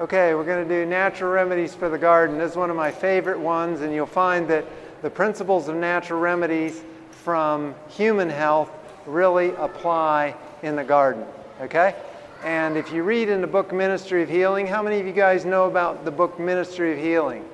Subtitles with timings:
[0.00, 2.36] Okay, we're going to do natural remedies for the garden.
[2.36, 4.64] This is one of my favorite ones, and you'll find that
[5.02, 6.82] the principles of natural remedies
[7.12, 8.72] from human health
[9.06, 10.34] really apply
[10.64, 11.24] in the garden.
[11.60, 11.94] Okay?
[12.42, 15.44] And if you read in the book Ministry of Healing, how many of you guys
[15.44, 17.44] know about the book Ministry of Healing?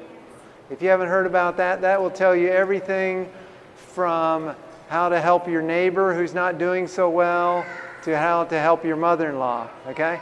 [0.71, 3.31] If you haven't heard about that, that will tell you everything
[3.75, 4.57] from
[4.89, 7.67] how to help your neighbor who's not doing so well
[8.05, 9.69] to how to help your mother in law.
[9.89, 10.19] Okay?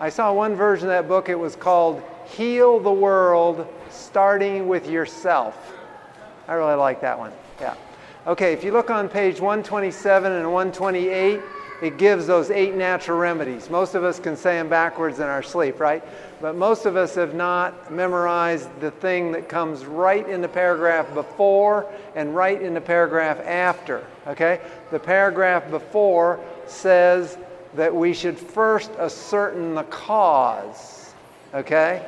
[0.00, 4.88] I saw one version of that book, it was called Heal the World Starting with
[4.88, 5.74] Yourself.
[6.48, 7.32] I really like that one.
[7.60, 7.74] Yeah.
[8.26, 11.40] Okay, if you look on page 127 and 128,
[11.82, 13.68] it gives those eight natural remedies.
[13.68, 16.04] Most of us can say them backwards in our sleep, right?
[16.40, 21.12] But most of us have not memorized the thing that comes right in the paragraph
[21.12, 24.06] before and right in the paragraph after.
[24.28, 24.60] Okay?
[24.92, 27.36] The paragraph before says
[27.74, 31.14] that we should first ascertain the cause,
[31.54, 32.06] okay?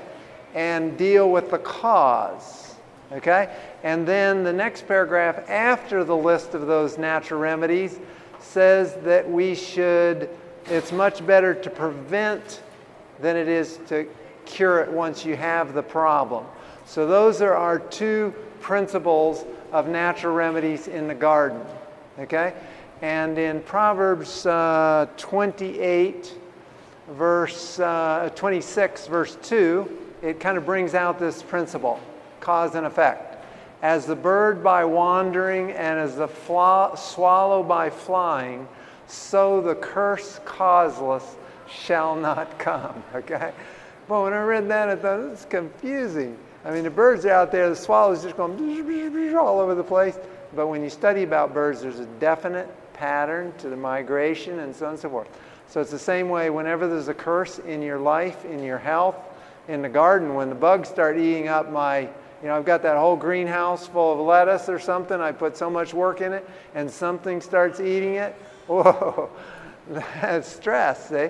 [0.54, 2.77] And deal with the cause,
[3.12, 3.54] okay?
[3.82, 7.98] And then the next paragraph after the list of those natural remedies
[8.40, 10.29] says that we should,
[10.66, 12.62] it's much better to prevent
[13.21, 14.06] than it is to
[14.45, 16.45] cure it once you have the problem.
[16.87, 21.60] So those are our two principles of natural remedies in the garden,
[22.18, 22.54] okay?
[23.05, 26.38] And in Proverbs uh, 28,
[27.11, 32.01] verse uh, 26, verse 2, it kind of brings out this principle
[32.41, 33.45] cause and effect.
[33.83, 38.66] As the bird by wandering and as the fla- swallow by flying,
[39.07, 41.37] so the curse causeless
[41.68, 43.05] shall not come.
[43.15, 43.52] Okay?
[44.09, 46.39] Well, when I read that, I thought, it's confusing.
[46.65, 50.16] I mean, the birds are out there, the swallow's just going all over the place.
[50.57, 54.87] But when you study about birds, there's a definite pattern to the migration and so
[54.87, 55.28] on and so forth.
[55.68, 59.16] So it's the same way whenever there's a curse in your life, in your health,
[59.68, 62.09] in the garden, when the bugs start eating up my, you
[62.45, 65.94] know, I've got that whole greenhouse full of lettuce or something, I put so much
[65.94, 68.34] work in it, and something starts eating it,
[68.66, 69.31] whoa,
[69.88, 71.28] that's stress, see?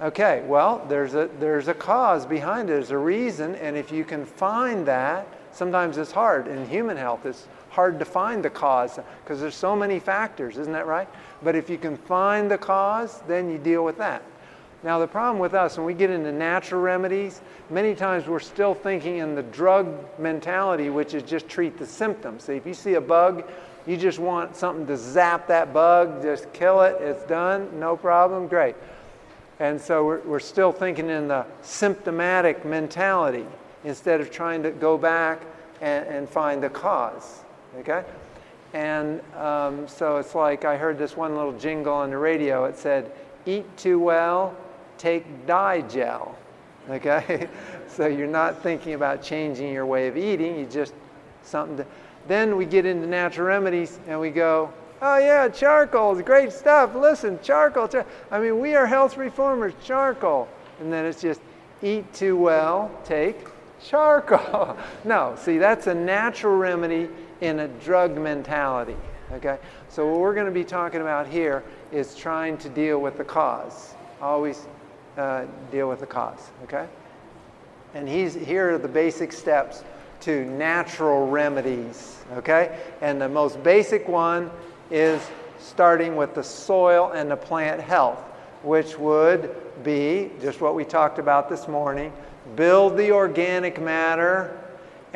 [0.00, 4.04] Okay, well, there's a, there's a cause behind it, there's a reason, and if you
[4.04, 6.48] can find that, sometimes it's hard.
[6.48, 7.46] In human health, it's
[7.76, 11.06] hard to find the cause because there's so many factors, isn't that right?
[11.42, 14.22] But if you can find the cause, then you deal with that.
[14.82, 18.74] Now, the problem with us, when we get into natural remedies, many times we're still
[18.74, 22.44] thinking in the drug mentality, which is just treat the symptoms.
[22.44, 23.44] So if you see a bug,
[23.86, 28.48] you just want something to zap that bug, just kill it, it's done, no problem,
[28.48, 28.74] great.
[29.60, 33.44] And so we're, we're still thinking in the symptomatic mentality
[33.84, 35.42] instead of trying to go back
[35.82, 37.42] and, and find the cause.
[37.78, 38.04] Okay?
[38.72, 42.64] And um, so it's like I heard this one little jingle on the radio.
[42.64, 43.10] It said,
[43.44, 44.56] Eat too well,
[44.98, 46.34] take Digel.
[46.90, 47.48] Okay?
[47.88, 50.94] so you're not thinking about changing your way of eating, you just
[51.42, 51.86] something to.
[52.28, 54.72] Then we get into natural remedies and we go,
[55.02, 56.94] Oh, yeah, charcoal is great stuff.
[56.94, 57.86] Listen, charcoal.
[57.86, 58.06] Char-.
[58.30, 60.48] I mean, we are health reformers, charcoal.
[60.80, 61.40] And then it's just
[61.82, 63.36] eat too well, take
[63.84, 64.76] charcoal.
[65.04, 67.08] no, see, that's a natural remedy
[67.40, 68.96] in a drug mentality.
[69.32, 69.58] Okay?
[69.88, 73.24] So, what we're going to be talking about here is trying to deal with the
[73.24, 73.94] cause.
[74.20, 74.66] Always
[75.16, 76.50] uh, deal with the cause.
[76.64, 76.86] Okay?
[77.94, 79.84] And he's, here are the basic steps
[80.20, 82.24] to natural remedies.
[82.34, 82.78] Okay?
[83.00, 84.50] And the most basic one
[84.90, 85.20] is
[85.58, 88.20] starting with the soil and the plant health,
[88.62, 92.12] which would be just what we talked about this morning
[92.54, 94.56] build the organic matter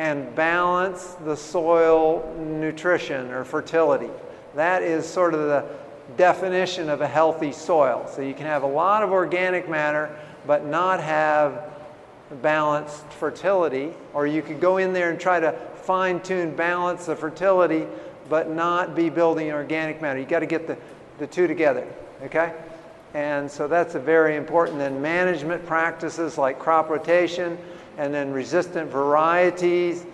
[0.01, 4.09] and balance the soil nutrition or fertility.
[4.55, 5.63] That is sort of the
[6.17, 8.09] definition of a healthy soil.
[8.11, 10.09] So you can have a lot of organic matter
[10.47, 11.71] but not have
[12.41, 17.15] balanced fertility, or you could go in there and try to fine tune balance the
[17.15, 17.85] fertility
[18.27, 20.19] but not be building organic matter.
[20.19, 20.79] You got to get the,
[21.19, 21.85] the two together,
[22.23, 22.55] okay?
[23.13, 24.79] And so that's a very important.
[24.79, 27.59] Then management practices like crop rotation
[28.01, 30.07] and then resistant varieties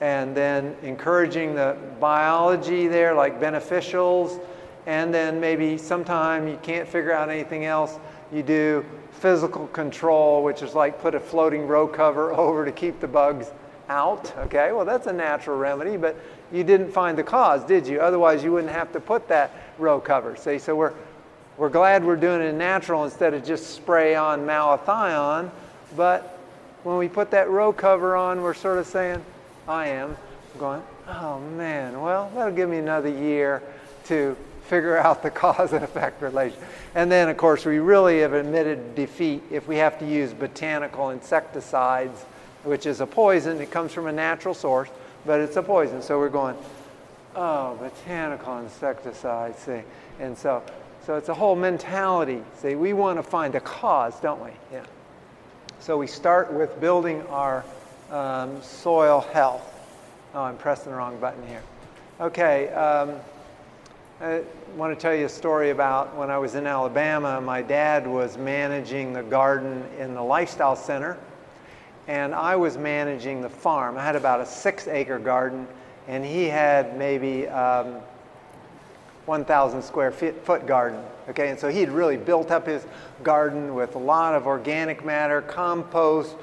[0.00, 4.40] and then encouraging the biology there like beneficials
[4.86, 7.98] and then maybe sometime you can't figure out anything else
[8.32, 13.00] you do physical control which is like put a floating row cover over to keep
[13.00, 13.50] the bugs
[13.90, 14.72] out okay?
[14.72, 16.16] Well that's a natural remedy but
[16.50, 18.00] you didn't find the cause did you?
[18.00, 20.36] Otherwise you wouldn't have to put that row cover.
[20.36, 20.94] See so we're
[21.58, 25.50] we're glad we're doing it natural instead of just spray on malathion
[25.94, 26.35] but
[26.86, 29.20] when we put that row cover on, we're sort of saying,
[29.66, 30.16] I am,
[30.56, 33.60] going, oh man, well, that'll give me another year
[34.04, 34.36] to
[34.68, 36.60] figure out the cause and effect relation.
[36.94, 41.10] And then, of course, we really have admitted defeat if we have to use botanical
[41.10, 42.22] insecticides,
[42.62, 43.60] which is a poison.
[43.60, 44.88] It comes from a natural source,
[45.26, 46.00] but it's a poison.
[46.00, 46.56] So we're going,
[47.34, 49.82] oh, botanical insecticides, see.
[50.20, 50.62] And so,
[51.04, 52.42] so it's a whole mentality.
[52.62, 54.50] See, we want to find a cause, don't we?
[54.72, 54.84] Yeah.
[55.80, 57.64] So we start with building our
[58.10, 59.62] um, soil health.
[60.34, 61.62] Oh, I'm pressing the wrong button here.
[62.20, 62.70] Okay.
[62.70, 63.14] Um,
[64.20, 64.42] I
[64.74, 67.40] want to tell you a story about when I was in Alabama.
[67.40, 71.18] My dad was managing the garden in the Lifestyle Center,
[72.08, 73.98] and I was managing the farm.
[73.98, 75.68] I had about a six acre garden,
[76.08, 77.96] and he had maybe um,
[79.26, 81.02] 1,000 square foot garden.
[81.28, 82.86] Okay, and so he had really built up his
[83.24, 86.36] garden with a lot of organic matter, compost,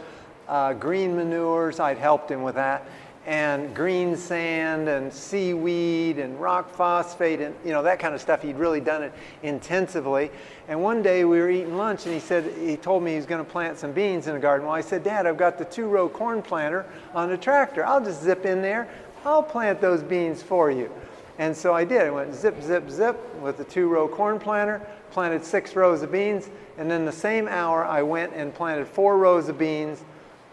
[0.47, 1.79] uh, green manures.
[1.79, 2.85] I'd helped him with that.
[3.25, 8.41] And green sand and seaweed and rock phosphate and you know that kind of stuff.
[8.41, 9.13] He'd really done it
[9.43, 10.29] intensively.
[10.67, 13.25] And one day we were eating lunch and he said he told me he was
[13.25, 14.67] going to plant some beans in the garden.
[14.67, 17.85] Well i said dad i've got the two row corn planter on the tractor.
[17.85, 18.89] I'll just zip in there.
[19.23, 20.91] I'll plant those beans for you
[21.37, 24.81] and so i did i went zip zip zip with the two row corn planter
[25.11, 29.17] planted six rows of beans and then the same hour i went and planted four
[29.17, 30.03] rows of beans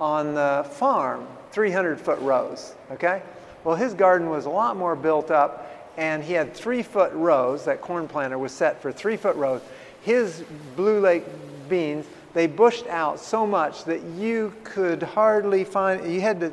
[0.00, 3.23] on the farm 300 foot rows, okay?
[3.65, 7.65] Well, his garden was a lot more built up, and he had three foot rows.
[7.65, 9.61] That corn planter was set for three foot rows.
[10.03, 10.44] His
[10.77, 11.25] Blue Lake
[11.69, 16.53] beans, they bushed out so much that you could hardly find, you had to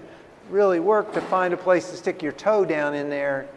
[0.49, 3.47] really work to find a place to stick your toe down in there,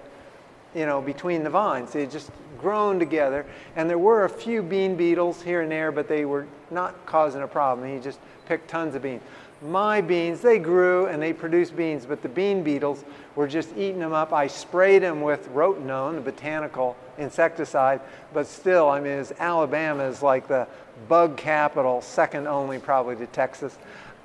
[0.75, 1.93] you know, between the vines.
[1.93, 3.47] They just grown together.
[3.77, 7.43] And there were a few bean beetles here and there, but they were not causing
[7.43, 7.93] a problem.
[7.93, 9.23] He just picked tons of beans
[9.63, 13.99] my beans, they grew and they produced beans, but the bean beetles were just eating
[13.99, 14.33] them up.
[14.33, 18.01] I sprayed them with rotenone, a botanical insecticide,
[18.33, 20.67] but still, I mean, Alabama is like the
[21.09, 23.77] bug capital, second only probably to Texas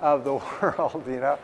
[0.01, 1.37] of the world, you know.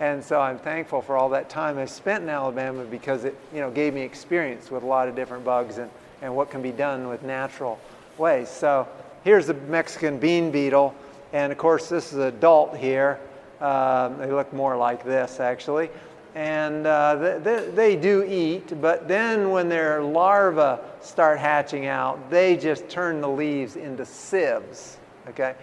[0.00, 3.60] And so I'm thankful for all that time I spent in Alabama because it, you
[3.60, 5.90] know, gave me experience with a lot of different bugs and,
[6.22, 7.80] and what can be done with natural
[8.16, 8.48] ways.
[8.48, 8.86] So
[9.24, 10.94] here's the Mexican bean beetle.
[11.32, 13.18] And of course, this is adult here.
[13.60, 15.90] Um, they look more like this, actually.
[16.34, 22.56] And uh, they, they, do eat, but then when their larvae start hatching out, they
[22.56, 25.56] just turn the leaves into sieves, okay?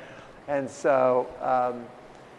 [0.49, 1.85] And so, um,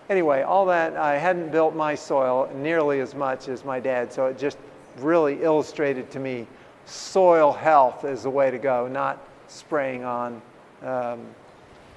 [0.08, 4.26] anyway, all that, I hadn't built my soil nearly as much as my dad, so
[4.26, 4.58] it just
[4.98, 6.46] really illustrated to me
[6.86, 9.18] soil health is the way to go, not
[9.48, 10.40] spraying on
[10.82, 11.20] um,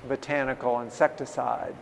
[0.07, 1.75] botanical insecticide,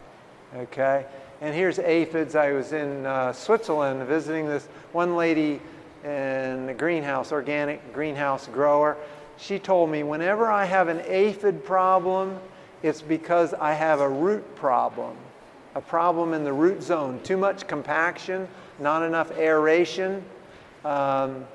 [0.55, 1.05] okay?
[1.41, 2.35] And here's aphids.
[2.35, 5.61] I was in uh, Switzerland visiting this one lady
[6.03, 8.97] in the greenhouse, organic greenhouse grower.
[9.37, 12.39] She told me whenever I have an aphid problem,
[12.81, 15.15] it's because I have a root problem,
[15.77, 17.19] a problem in the root zone.
[17.23, 18.47] Too much compaction,
[18.79, 20.23] not enough aeration,
[20.83, 21.45] um,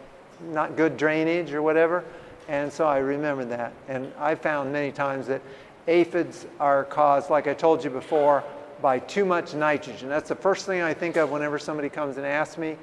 [0.53, 2.05] not good drainage or whatever.
[2.49, 3.73] And so I remember that.
[3.89, 5.43] And I found many times that
[5.89, 8.45] aphids are caused, like I told you before,
[8.81, 10.09] by too much nitrogen.
[10.09, 12.77] That's the first thing I think of whenever somebody comes and asks me,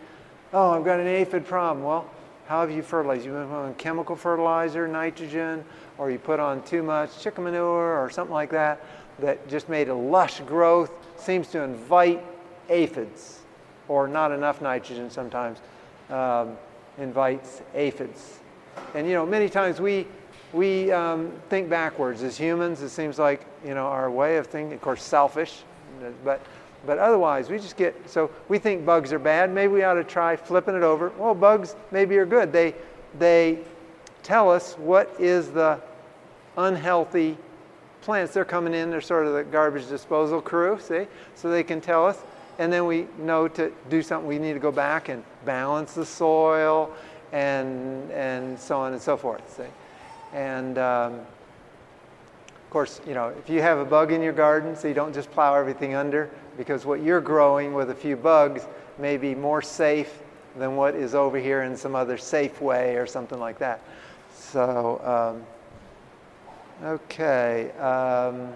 [0.51, 1.85] oh, I've got an aphid problem.
[1.85, 2.09] Well,
[2.47, 3.25] how have you fertilized?
[3.25, 5.63] You put on chemical fertilizer, nitrogen,
[5.97, 8.83] or you put on too much chicken manure or something like that
[9.19, 12.23] that just made a lush growth, seems to invite
[12.69, 13.39] aphids,
[13.87, 15.59] or not enough nitrogen sometimes
[16.09, 16.57] um,
[16.97, 18.39] invites aphids.
[18.95, 20.07] And you know, many times we
[20.53, 22.81] we um, think backwards as humans.
[22.81, 25.63] It seems like you know our way of thinking, of course, selfish.
[26.23, 26.41] But,
[26.85, 29.51] but otherwise, we just get, so we think bugs are bad.
[29.51, 31.09] Maybe we ought to try flipping it over.
[31.17, 32.53] Well, bugs maybe are good.
[32.53, 32.73] They,
[33.17, 33.59] they
[34.23, 35.79] tell us what is the
[36.57, 37.37] unhealthy
[38.01, 38.33] plants.
[38.33, 41.07] They're coming in, they're sort of the garbage disposal crew, see?
[41.35, 42.17] So they can tell us.
[42.57, 46.05] And then we know to do something, we need to go back and balance the
[46.05, 46.91] soil
[47.31, 49.63] and, and so on and so forth, see?
[50.33, 54.87] And, um, of course, you know, if you have a bug in your garden, so
[54.87, 58.67] you don't just plow everything under, because what you're growing with a few bugs
[58.99, 60.19] may be more safe
[60.55, 63.81] than what is over here in some other safe way or something like that.
[64.35, 65.45] So, um,
[66.83, 67.71] okay.
[67.71, 68.49] Um,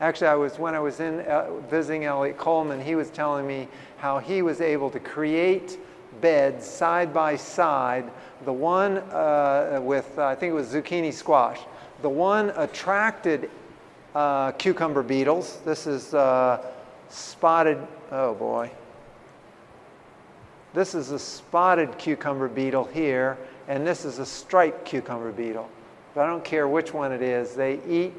[0.00, 3.68] actually, I was when I was in uh, visiting Eliot Coleman, he was telling me
[3.98, 5.78] how he was able to create
[6.20, 8.10] beds side by side.
[8.44, 11.60] The one uh, with uh, I think it was zucchini squash
[12.02, 13.48] the one attracted
[14.14, 15.60] uh, cucumber beetles.
[15.64, 16.64] This is uh,
[17.08, 17.78] spotted,
[18.10, 18.70] oh boy.
[20.74, 23.38] This is a spotted cucumber beetle here,
[23.68, 25.68] and this is a striped cucumber beetle.
[26.14, 27.54] But I don't care which one it is.
[27.54, 28.12] They eat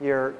[0.00, 0.34] your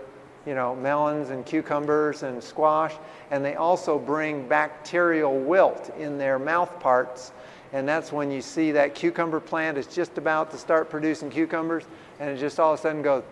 [0.47, 2.95] you know, melons and cucumbers and squash,
[3.31, 7.33] and they also bring bacterial wilt in their mouth parts.
[7.73, 11.85] And that's when you see that cucumber plant is just about to start producing cucumbers,
[12.21, 13.25] and it just all of a sudden goes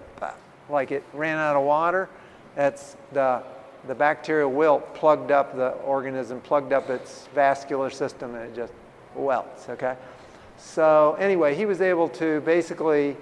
[0.68, 2.08] like it ran out of water.
[2.56, 3.42] That's the,
[3.86, 8.72] the bacterial wilt plugged up the organism, plugged up its vascular system, and it just
[9.14, 9.96] welts, okay?
[10.56, 13.16] So, anyway, he was able to basically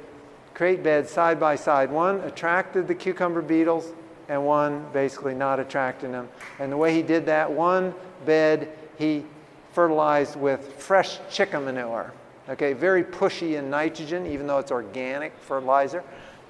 [0.54, 1.90] create beds side by side.
[1.90, 3.92] One attracted the cucumber beetles,
[4.28, 6.28] and one basically not attracting them.
[6.58, 9.24] And the way he did that, one bed he
[9.72, 12.12] fertilized with fresh chicken manure.
[12.48, 16.02] Okay, very pushy in nitrogen, even though it's organic fertilizer,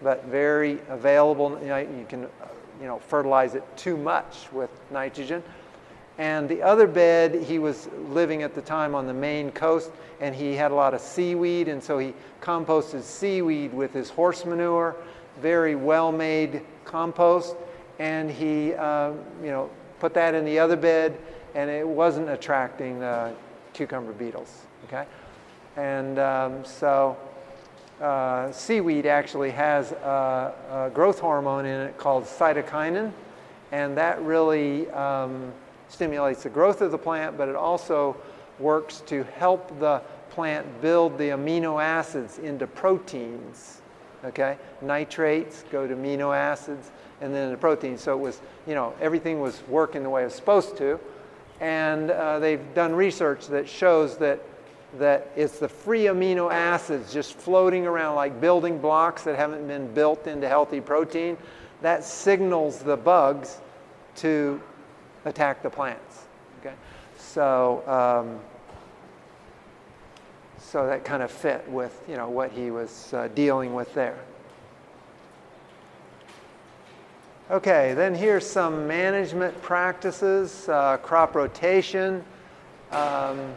[0.03, 1.59] but very available.
[1.61, 2.23] You, know, you can,
[2.81, 5.43] you know, fertilize it too much with nitrogen.
[6.21, 10.35] And the other bed, he was living at the time on the Maine coast, and
[10.35, 12.13] he had a lot of seaweed, and so he
[12.43, 14.97] composted seaweed with his horse manure,
[15.41, 17.57] very well-made compost,
[17.99, 19.13] and he, uh,
[19.43, 21.19] you know, put that in the other bed,
[21.55, 23.33] and it wasn't attracting the
[23.73, 24.67] cucumber beetles.
[24.89, 25.07] Okay,
[25.79, 27.17] and um, so
[28.03, 33.11] uh, seaweed actually has a, a, growth hormone in it called cytokinin,
[33.73, 35.51] and that really um,
[35.91, 38.17] stimulates the growth of the plant, but it also
[38.59, 43.83] works to help the plant build the amino acids into proteins.
[44.25, 48.03] Okay, nitrates go to amino acids and then the proteins.
[48.03, 51.01] So it was, you know, everything was working the way it was supposed to.
[51.61, 54.41] And uh, they've done research that shows that
[54.99, 59.93] that it's the free amino acids just floating around like building blocks that haven't been
[59.95, 61.37] built into healthy protein
[61.81, 63.61] that signals the bugs
[64.17, 64.61] to
[65.25, 66.27] attack the plants.
[66.61, 66.75] Okay,
[67.17, 68.41] so um,
[70.59, 74.19] so that kind of fit with you know what he was uh, dealing with there.
[77.51, 80.69] Okay, then here's some management practices.
[80.69, 82.25] Uh, crop rotation
[82.93, 83.53] um,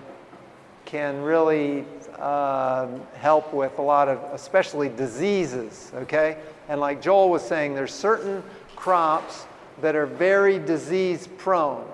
[0.85, 1.85] can really
[2.17, 5.91] uh, help with a lot of, especially diseases.
[5.93, 6.37] Okay,
[6.69, 8.41] and like Joel was saying, there's certain
[8.75, 9.45] crops
[9.83, 11.85] that are very disease prone.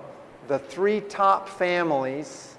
[0.46, 2.54] The three top families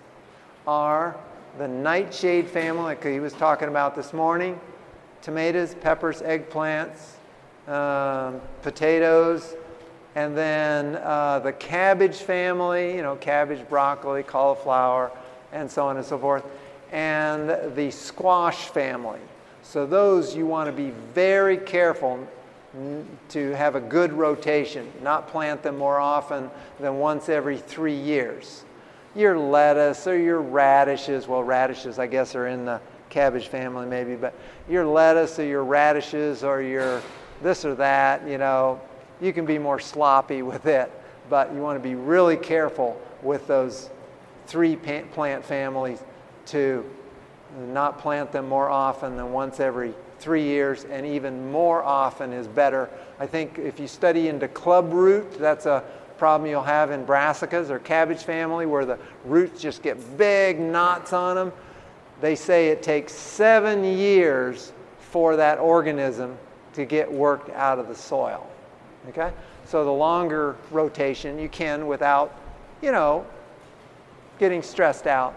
[0.68, 1.16] are
[1.58, 4.60] the nightshade family, like he was talking about this morning,
[5.22, 7.14] tomatoes, peppers, eggplants,
[7.70, 9.56] um, potatoes,
[10.16, 15.14] and then uh, the cabbage family, you know, cabbage, broccoli, cauliflower,
[15.54, 16.44] and so on and so forth,
[16.92, 19.22] and the squash family.
[19.64, 22.28] So those you want to be very careful
[23.30, 26.50] to have a good rotation, not plant them more often
[26.80, 28.64] than once every three years.
[29.14, 34.16] Your lettuce or your radishes, well, radishes, I guess, are in the cabbage family maybe,
[34.16, 34.34] but
[34.70, 37.02] your lettuce or your radishes or your
[37.42, 38.80] this or that, you know,
[39.20, 40.92] you can be more sloppy with it,
[41.30, 43.90] but you want to be really careful with those
[44.48, 46.04] three plant families
[46.48, 46.84] to
[47.68, 52.48] not plant them more often than once every three years, and even more often is
[52.48, 52.90] better.
[53.20, 55.84] I think if you study into club root, that's a
[56.18, 61.14] problem you'll have in brassicas or cabbage family where the roots just get big knots
[61.14, 61.52] on them.
[62.22, 66.38] They say it takes seven years for that organism
[66.74, 68.48] to get worked out of the soil.
[69.10, 69.34] Okay?
[69.66, 72.40] So the longer rotation you can without,
[72.82, 73.26] you know,
[74.38, 75.34] getting stressed out,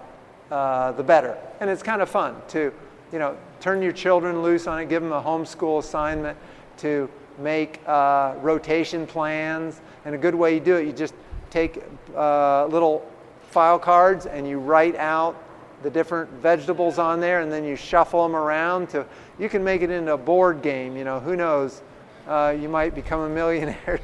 [0.50, 1.36] uh, the better.
[1.60, 2.72] And it's kind of fun to,
[3.10, 6.36] you know, turn your children loose on it, give them a homeschool assignment
[6.76, 9.80] to make uh, rotation plans.
[10.04, 11.14] And a good way you do it, you just
[11.48, 11.82] take
[12.14, 13.10] uh, little
[13.48, 15.42] file cards and you write out
[15.82, 19.06] the different vegetables on there and then you shuffle them around to
[19.38, 21.82] you can make it into a board game you know who knows?
[22.26, 24.00] Uh, you might become a millionaire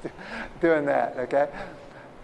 [0.60, 1.48] doing that okay?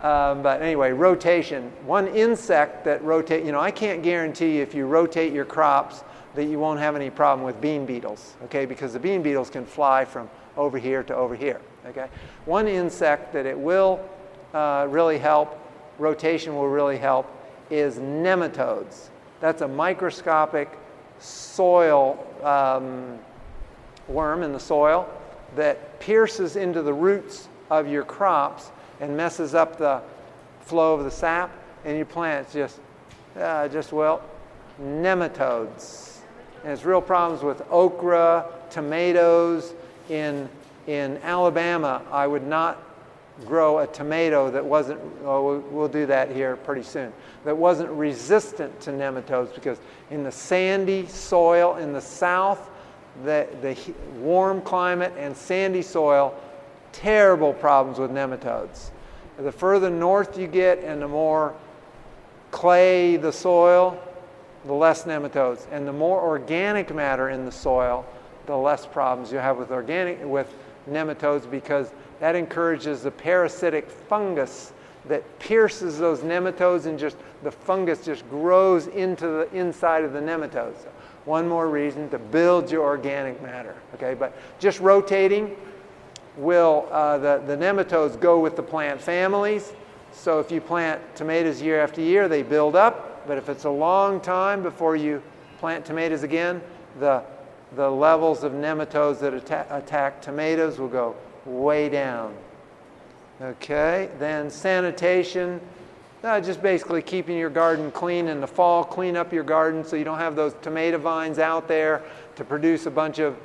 [0.01, 1.71] Um, but anyway rotation.
[1.85, 6.45] One insect that rotate you know i can't guarantee if you rotate your crops that
[6.45, 10.05] you won't have any problem with bean beetles okay because the bean beetles can fly
[10.05, 12.09] from over here to over here okay
[12.45, 14.01] one insect that it will
[14.55, 15.59] uh, really help
[15.99, 17.27] rotation will really help
[17.71, 19.09] is nematodes.
[19.41, 20.71] That's a microscopic
[21.19, 23.19] soil um,
[24.09, 25.09] worm in the soil
[25.57, 28.71] that pierces into the roots of your crops
[29.01, 30.03] and messes up the
[30.61, 31.51] flow of the sap,
[31.85, 32.79] and your plants just,
[33.37, 34.23] uh, just well,
[34.81, 36.12] nematodes.
[36.64, 39.75] It's real problems with okra, tomatoes.
[40.09, 40.49] In,
[40.87, 42.83] in Alabama, I would not
[43.47, 47.12] grow a tomato that wasn't, oh, we'll do that here pretty soon,
[47.45, 49.78] that wasn't resistant to nematodes because
[50.11, 52.71] in the sandy soil in the south,
[53.25, 53.76] the, the
[54.19, 56.35] warm climate and sandy soil,
[56.92, 58.90] terrible problems with nematodes.
[59.38, 61.54] The further north you get and the more
[62.50, 63.99] clay the soil,
[64.64, 65.66] the less nematodes.
[65.71, 68.04] And the more organic matter in the soil,
[68.47, 70.52] the less problems you have with organic with
[70.90, 74.73] nematodes because that encourages the parasitic fungus
[75.09, 80.21] that pierces those nematodes and just the fungus just grows into the inside of the
[80.21, 80.87] nematodes.
[81.25, 83.75] One more reason to build your organic matter.
[83.95, 85.57] Okay, but just rotating
[86.37, 89.73] will uh, the, the nematodes go with the plant families.
[90.12, 93.12] So if you plant tomatoes year after year, they build up.
[93.26, 95.23] But if it's a long time before you
[95.59, 96.61] plant tomatoes again,
[96.99, 97.23] the,
[97.76, 101.14] the levels of nematodes that atta- attack tomatoes will go
[101.45, 102.35] way down.
[103.41, 105.61] Okay, then sanitation,
[106.23, 108.85] uh, just basically keeping your garden clean in the fall.
[108.85, 112.02] Clean up your garden so you don't have those tomato vines out there
[112.37, 113.37] to produce a bunch of,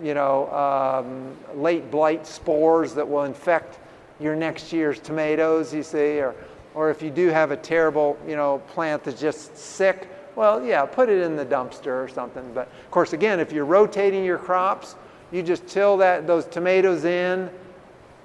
[0.00, 3.78] you know, um, late blight spores that will infect
[4.20, 5.74] your next year's tomatoes.
[5.74, 6.36] You see, or
[6.74, 10.84] or if you do have a terrible, you know, plant that's just sick, well, yeah,
[10.84, 12.52] put it in the dumpster or something.
[12.54, 14.96] But of course, again, if you're rotating your crops,
[15.30, 17.50] you just till that those tomatoes in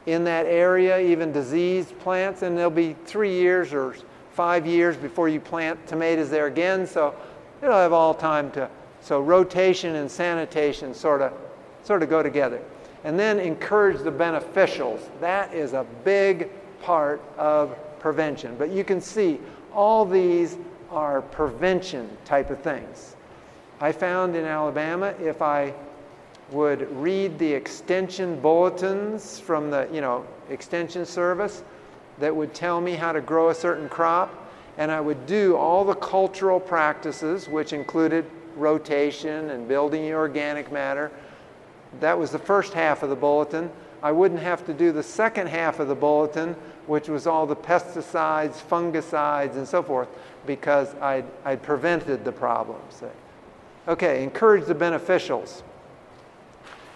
[0.05, 3.95] in that area, even diseased plants, and there'll be three years or
[4.31, 6.87] five years before you plant tomatoes there again.
[6.87, 7.13] So
[7.61, 8.69] it'll have all time to.
[9.01, 11.33] So rotation and sanitation sort of
[11.83, 12.61] sort of go together.
[13.03, 15.01] And then encourage the beneficials.
[15.21, 16.49] That is a big
[16.81, 18.55] part of prevention.
[18.57, 19.39] But you can see
[19.73, 20.57] all these
[20.89, 23.15] are prevention type of things.
[23.79, 25.73] I found in Alabama if I
[26.51, 31.63] would read the extension bulletins from the you know extension service
[32.19, 35.83] that would tell me how to grow a certain crop and I would do all
[35.83, 38.25] the cultural practices which included
[38.55, 41.11] rotation and building organic matter
[41.99, 43.69] that was the first half of the bulletin
[44.07, 47.55] I wouldn't have to do the second half of the bulletin which was all the
[47.55, 50.07] pesticides fungicides and so forth
[50.45, 53.03] because I'd, I'd prevented the problems
[53.87, 55.61] okay encourage the beneficials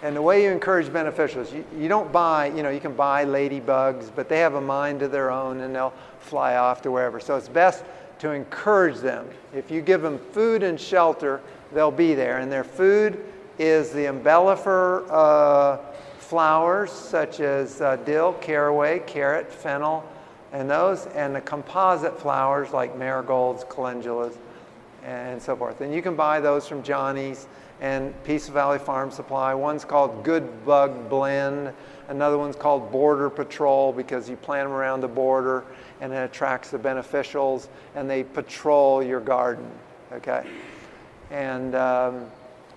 [0.02, 3.24] and the way you encourage beneficials, you, you don't buy, you know, you can buy
[3.24, 7.20] ladybugs, but they have a mind of their own and they'll fly off to wherever.
[7.20, 7.84] So it's best
[8.18, 9.28] to encourage them.
[9.54, 11.40] If you give them food and shelter,
[11.72, 12.38] they'll be there.
[12.38, 13.24] And their food
[13.60, 15.78] is the umbellifer uh,
[16.32, 20.02] flowers such as uh, dill, caraway, carrot, fennel,
[20.54, 24.38] and those, and the composite flowers like marigolds, calendulas,
[25.04, 25.82] and so forth.
[25.82, 27.48] And you can buy those from Johnny's
[27.82, 29.52] and Peaceful Valley Farm Supply.
[29.52, 31.74] One's called Good Bug Blend.
[32.08, 35.64] Another one's called Border Patrol because you plant them around the border
[36.00, 39.70] and it attracts the beneficials and they patrol your garden.
[40.14, 40.46] Okay?
[41.30, 42.24] And um,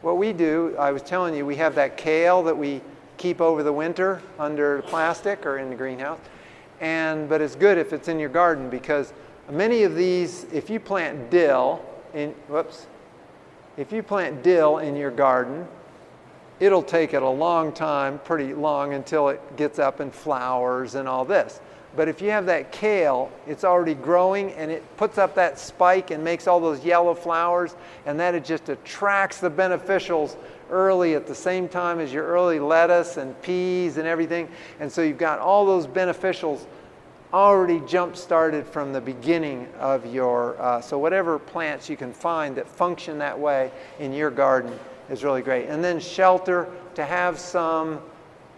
[0.01, 2.81] what we do, I was telling you, we have that kale that we
[3.17, 6.19] keep over the winter under plastic or in the greenhouse.
[6.82, 9.13] And, but it's good if it's in your garden because
[9.49, 12.88] many of these, if you plant dill, in, whoops,
[13.78, 15.67] if you plant dill in your garden,
[16.60, 21.08] it'll take it a long time, pretty long, until it gets up and flowers and
[21.08, 21.60] all this.
[21.95, 26.12] But if you have that kale, it's already growing and it puts up that spike
[26.12, 30.36] and makes all those yellow flowers, and that it just attracts the beneficials
[30.69, 34.49] early at the same time as your early lettuce and peas and everything.
[34.79, 36.65] And so you've got all those beneficials
[37.34, 42.55] already jump started from the beginning of your, uh, so whatever plants you can find
[42.55, 44.77] that function that way in your garden
[45.10, 45.67] is really great.
[45.67, 48.01] And then shelter, to have some,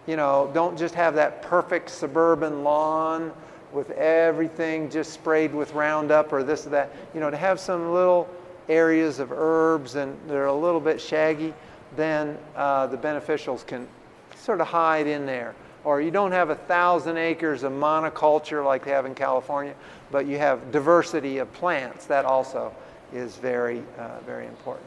[0.08, 3.30] you know, don't just have that perfect suburban lawn
[3.72, 6.90] with everything just sprayed with Roundup or this or that.
[7.12, 8.28] You know, to have some little
[8.68, 11.52] areas of herbs and they're a little bit shaggy,
[11.94, 13.86] then uh, the beneficials can
[14.34, 18.84] sort of hide in there or you don't have a thousand acres of monoculture like
[18.84, 19.74] they have in California,
[20.10, 22.06] but you have diversity of plants.
[22.06, 22.74] That also
[23.12, 24.86] is very, uh, very important.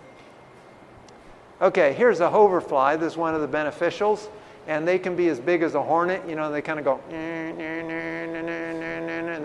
[1.62, 2.98] Okay, here's a hoverfly.
[2.98, 4.30] This is one of the beneficials,
[4.68, 6.28] and they can be as big as a hornet.
[6.28, 7.60] You know, they kind of go, and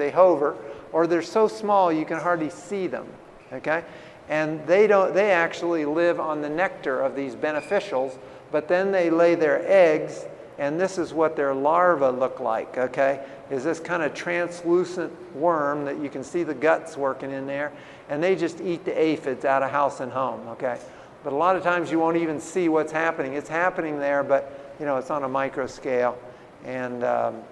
[0.00, 0.56] they hover,
[0.92, 3.06] or they're so small you can hardly see them.
[3.52, 3.84] Okay,
[4.28, 5.14] and they don't.
[5.14, 8.18] They actually live on the nectar of these beneficials,
[8.50, 10.26] but then they lay their eggs
[10.58, 13.24] and this is what their larvae look like, okay?
[13.50, 17.72] Is this kind of translucent worm that you can see the guts working in there,
[18.08, 20.78] and they just eat the aphids out of house and home, okay?
[21.22, 23.34] But a lot of times you won't even see what's happening.
[23.34, 26.18] It's happening there, but you know it's on a micro scale,
[26.64, 27.42] and um,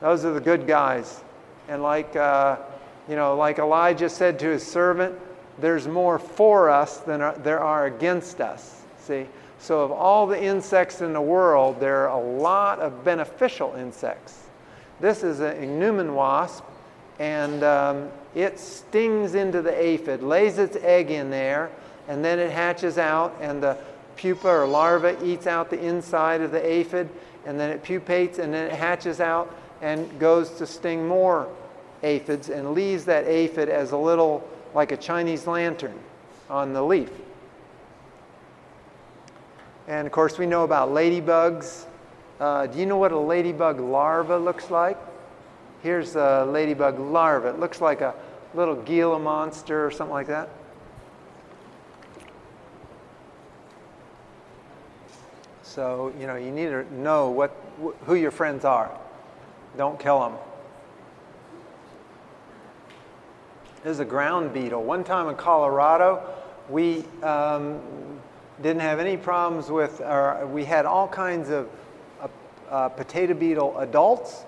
[0.00, 1.22] those are the good guys.
[1.68, 2.56] And like uh,
[3.08, 5.18] you know, like Elijah said to his servant,
[5.58, 9.26] "There's more for us than there are against us." See?
[9.60, 14.44] So, of all the insects in the world, there are a lot of beneficial insects.
[15.00, 16.64] This is an ichneumon wasp,
[17.18, 21.70] and um, it stings into the aphid, lays its egg in there,
[22.08, 23.76] and then it hatches out, and the
[24.20, 27.08] pupa or larva eats out the inside of the aphid,
[27.46, 31.48] and then it pupates, and then it hatches out and goes to sting more
[32.02, 35.98] aphids and leaves that aphid as a little, like a Chinese lantern
[36.50, 37.10] on the leaf.
[39.88, 41.86] And of course, we know about ladybugs.
[42.38, 44.98] Uh, do you know what a ladybug larva looks like?
[45.82, 47.48] Here's a ladybug larva.
[47.48, 48.14] It looks like a
[48.52, 50.50] little Gila monster or something like that.
[55.70, 57.54] So, you know, you need to know what,
[58.04, 58.90] who your friends are.
[59.76, 60.32] Don't kill them.
[63.84, 64.82] This is a ground beetle.
[64.82, 66.24] One time in Colorado,
[66.68, 67.80] we um,
[68.60, 71.68] didn't have any problems with, our, we had all kinds of
[72.20, 72.26] uh,
[72.68, 74.42] uh, potato beetle adults,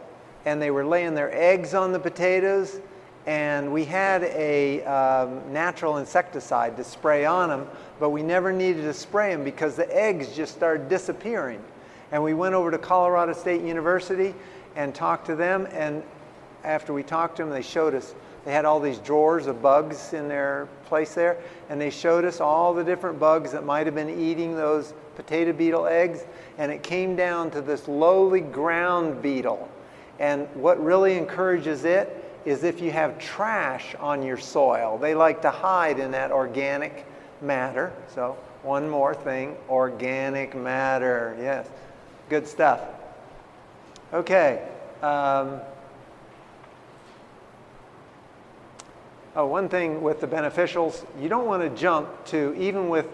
[0.45, 2.81] and they were laying their eggs on the potatoes,
[3.27, 7.69] and we had a um, natural insecticide to spray on them,
[8.01, 11.63] but we never needed to spray them because the eggs just started disappearing.
[12.11, 14.35] And we went over to Colorado State University
[14.75, 16.03] and talked to them, and
[16.65, 20.13] after we talked to them, they showed us they had all these drawers of bugs
[20.13, 23.95] in their place there, and they showed us all the different bugs that might have
[23.95, 26.25] been eating those potato beetle eggs,
[26.59, 29.69] and it came down to this lowly ground beetle.
[30.19, 34.99] And what really encourages it is if you have trash on your soil.
[34.99, 37.07] They like to hide in that organic
[37.41, 37.93] matter.
[38.15, 41.37] So, one more thing organic matter.
[41.41, 41.69] Yes,
[42.29, 42.81] good stuff.
[44.13, 44.69] Okay.
[45.03, 45.61] Um,
[49.35, 53.07] Oh, one thing with the beneficials, you don't want to jump to, even with,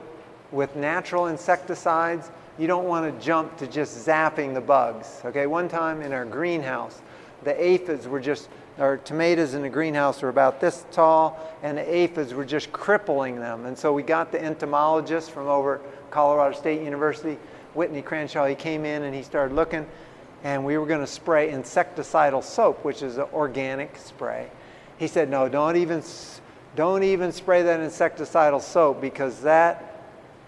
[0.50, 5.20] with natural insecticides, you don't want to jump to just zapping the bugs.
[5.24, 7.00] Okay, one time in our greenhouse,
[7.44, 11.94] the aphids were just, our tomatoes in the greenhouse were about this tall, and the
[11.94, 13.66] aphids were just crippling them.
[13.66, 17.38] And so we got the entomologist from over Colorado State University,
[17.74, 19.86] Whitney Cranshaw, he came in and he started looking,
[20.44, 24.48] and we were going to spray insecticidal soap, which is an organic spray.
[24.98, 26.02] He said, no, don't even,
[26.76, 29.88] don't even spray that insecticidal soap because that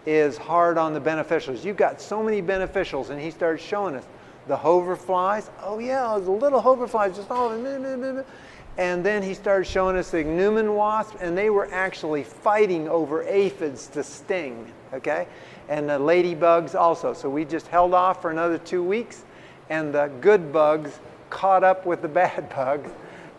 [0.06, 1.64] is hard on the beneficials.
[1.64, 3.10] You've got so many beneficials.
[3.10, 4.04] And he started showing us
[4.50, 5.48] the hoverflies.
[5.62, 7.52] Oh, yeah, the little hoverflies just all.
[7.52, 13.22] And then he started showing us the ichneumon wasp, and they were actually fighting over
[13.22, 15.28] aphids to sting, okay?
[15.68, 17.14] And the ladybugs also.
[17.14, 19.24] So we just held off for another two weeks,
[19.68, 20.98] and the good bugs
[21.30, 22.90] caught up with the bad bugs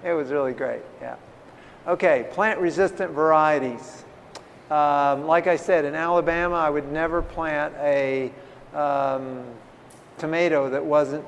[0.04, 1.16] it was really great, yeah.
[1.88, 4.04] Okay, plant resistant varieties.
[4.70, 8.32] Um, like I said, in Alabama, I would never plant a
[8.74, 9.44] um,
[10.18, 11.26] tomato that wasn't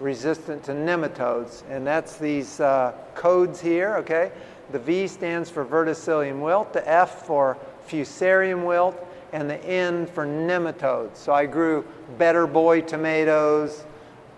[0.00, 4.32] resistant to nematodes, and that's these uh, codes here, okay?
[4.70, 7.56] The V stands for verticillium wilt, the F for
[7.88, 8.96] fusarium wilt,
[9.32, 11.16] and the N for nematodes.
[11.16, 11.84] So I grew
[12.18, 13.84] better boy tomatoes.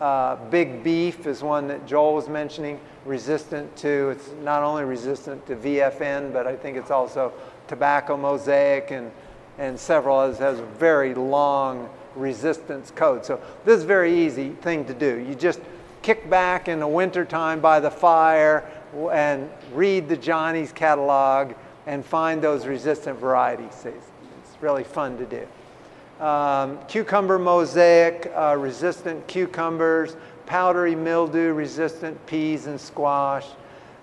[0.00, 5.46] Uh, big beef is one that Joel was mentioning resistant to, it's not only resistant
[5.46, 7.32] to VFN, but I think it's also
[7.68, 9.10] tobacco mosaic and,
[9.58, 13.24] and several others has very long resistance code.
[13.24, 15.18] So this is a very easy thing to do.
[15.18, 15.60] You just
[16.02, 18.70] kick back in the wintertime by the fire
[19.12, 21.54] and read the Johnny's catalog
[21.86, 23.84] and find those resistant varieties.
[23.84, 26.24] It's really fun to do.
[26.24, 33.46] Um, cucumber mosaic, uh, resistant cucumbers, powdery mildew resistant peas and squash,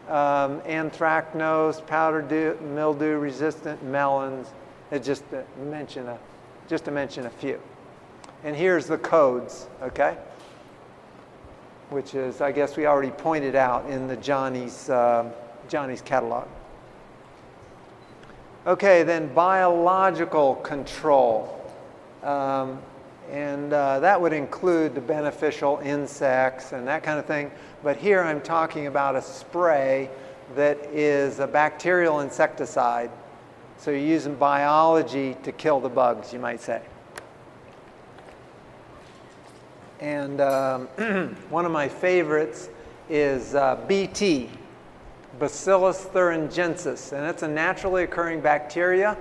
[0.09, 4.47] um, anthracnose, powdery mildew resistant melons.
[5.01, 6.17] Just to mention a,
[6.67, 7.61] just to mention a few.
[8.43, 10.17] And here's the codes, okay?
[11.91, 15.29] Which is, I guess we already pointed out in the Johnny's, uh,
[15.69, 16.47] Johnny's catalog.
[18.65, 21.57] Okay, then biological control.
[22.23, 22.79] Um,
[23.31, 27.51] and uh, that would include the beneficial insects and that kind of thing.
[27.83, 30.09] But here I'm talking about a spray
[30.55, 33.09] that is a bacterial insecticide.
[33.77, 36.81] So you're using biology to kill the bugs, you might say.
[40.01, 40.87] And um,
[41.49, 42.69] one of my favorites
[43.07, 44.49] is uh, BT,
[45.39, 49.15] Bacillus thuringiensis, and it's a naturally occurring bacteria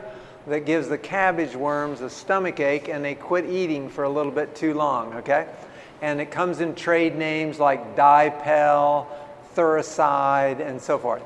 [0.47, 4.33] that gives the cabbage worms a stomach ache and they quit eating for a little
[4.33, 5.47] bit too long, okay?
[6.01, 9.07] And it comes in trade names like dipel,
[9.55, 11.23] thuricide, and so forth.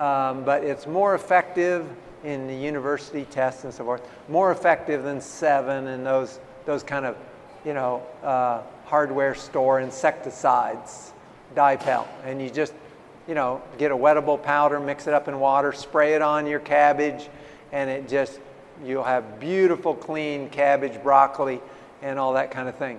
[0.00, 1.88] Um, but it's more effective
[2.24, 4.02] in the university tests and so forth.
[4.28, 7.16] More effective than Sevin and those, those kind of,
[7.64, 11.12] you know, uh, hardware store insecticides,
[11.54, 12.06] dipel.
[12.24, 12.72] And you just,
[13.28, 16.60] you know, get a wettable powder, mix it up in water, spray it on your
[16.60, 17.28] cabbage,
[17.70, 18.40] and it just,
[18.82, 21.60] you'll have beautiful, clean cabbage, broccoli,
[22.00, 22.98] and all that kind of thing.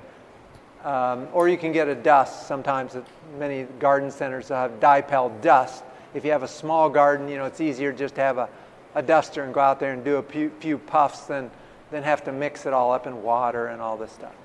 [0.83, 2.47] Um, or you can get a dust.
[2.47, 2.95] Sometimes
[3.39, 5.83] many garden centers have dipel dust.
[6.13, 8.47] If you have a small garden, you know, it's easier just to have a,
[8.93, 11.49] a duster and go out there and do a few, few puffs than,
[11.89, 14.35] than have to mix it all up in water and all this stuff.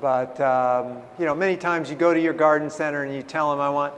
[0.00, 3.50] But, um, you know, many times you go to your garden center and you tell
[3.50, 3.94] them, I want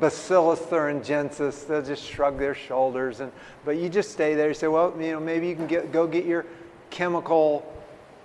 [0.00, 1.66] Bacillus thuringiensis.
[1.66, 3.20] They'll just shrug their shoulders.
[3.20, 3.32] And,
[3.64, 4.48] but you just stay there.
[4.48, 6.46] You say, well, you know, maybe you can get, go get your
[6.90, 7.70] chemical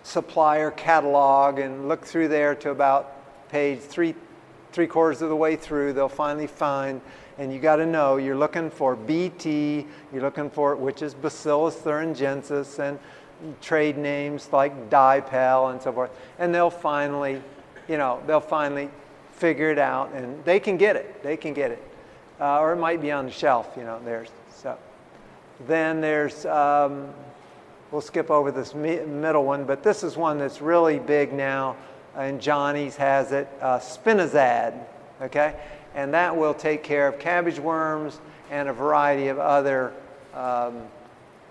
[0.04, 4.14] supplier catalog and look through there to about page three,
[4.72, 5.94] three quarters of the way through.
[5.94, 7.02] They'll finally find,
[7.38, 11.76] and you got to know you're looking for BT, you're looking for which is Bacillus
[11.76, 13.00] thuringiensis, and
[13.62, 16.12] trade names like DiPel and so forth.
[16.40, 17.42] And they'll finally,
[17.88, 18.90] you know, they'll finally
[19.32, 21.24] figure it out, and they can get it.
[21.24, 21.84] They can get it,
[22.40, 23.74] uh, or it might be on the shelf.
[23.76, 24.78] You know, there's so.
[25.68, 27.14] Then there's um,
[27.94, 31.76] We'll skip over this middle one, but this is one that's really big now,
[32.16, 34.74] and Johnny's has it, uh, Spinosad,
[35.22, 35.54] okay?
[35.94, 39.94] And that will take care of cabbage worms and a variety of other
[40.34, 40.82] um,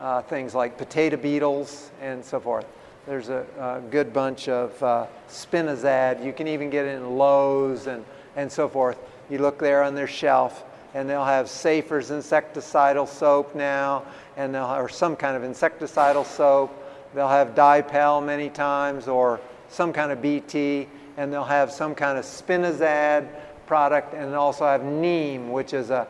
[0.02, 2.66] uh, things like potato beetles and so forth.
[3.06, 6.24] There's a, a good bunch of uh, Spinosad.
[6.24, 8.04] You can even get it in Lowe's and,
[8.36, 8.98] and so forth.
[9.30, 14.04] You look there on their shelf, and they'll have Safer's insecticidal soap now,
[14.36, 16.78] and they'll or some kind of insecticidal soap.
[17.14, 22.18] They'll have dipel many times, or some kind of BT, and they'll have some kind
[22.18, 23.28] of spinosad
[23.66, 26.08] product, and also have neem, which is a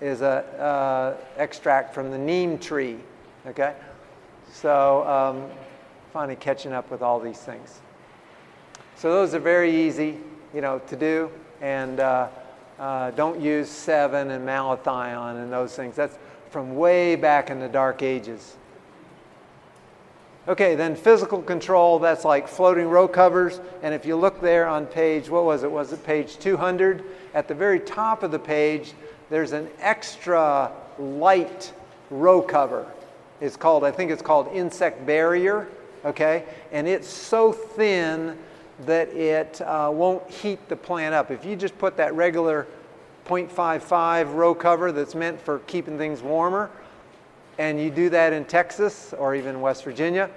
[0.00, 2.98] is a uh, extract from the neem tree.
[3.46, 3.74] Okay,
[4.52, 5.50] so um,
[6.12, 7.80] finally catching up with all these things.
[8.96, 10.18] So those are very easy,
[10.54, 12.00] you know, to do, and.
[12.00, 12.28] Uh,
[12.82, 15.94] uh, don't use Sevin and malathion and those things.
[15.94, 16.18] That's
[16.50, 18.56] from way back in the dark ages.
[20.48, 23.60] Okay, then physical control, that's like floating row covers.
[23.82, 25.70] And if you look there on page, what was it?
[25.70, 27.04] Was it page 200?
[27.34, 28.94] At the very top of the page,
[29.30, 31.72] there's an extra light
[32.10, 32.86] row cover.
[33.42, 35.66] It's called, I think it's called insect barrier,
[36.04, 36.44] okay?
[36.70, 38.38] And it's so thin
[38.86, 41.32] that it uh, won't heat the plant up.
[41.32, 42.68] If you just put that regular
[43.26, 46.70] 0.55 row cover that's meant for keeping things warmer,
[47.58, 50.30] and you do that in Texas or even West Virginia,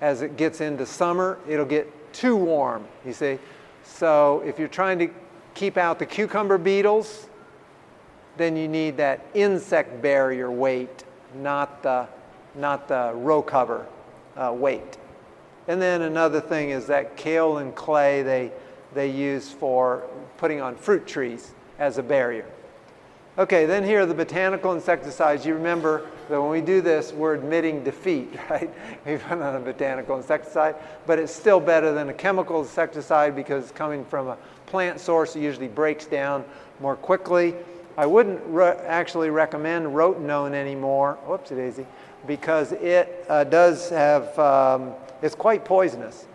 [0.00, 3.36] as it gets into summer, it'll get too warm, you see.
[3.82, 5.08] So if you're trying to
[5.54, 7.28] keep out the cucumber beetles,
[8.36, 11.02] then you need that insect barrier weight,
[11.34, 12.06] not the,
[12.58, 13.86] not the row cover
[14.36, 14.98] uh, weight.
[15.68, 18.52] And then another thing is that kaolin clay they,
[18.94, 20.04] they use for
[20.38, 22.46] putting on fruit trees as a barrier.
[23.38, 25.46] Okay, then here are the botanical insecticides.
[25.46, 28.68] You remember that when we do this, we're admitting defeat, right?
[29.06, 30.74] We've run on a botanical insecticide,
[31.06, 35.36] but it's still better than a chemical insecticide because it's coming from a plant source.
[35.36, 36.44] It usually breaks down
[36.80, 37.54] more quickly.
[37.96, 41.18] I wouldn't re actually recommend rotenone anymore.
[41.26, 41.86] Whoopsie daisy,
[42.28, 46.26] because it uh, does have um, it's quite poisonous,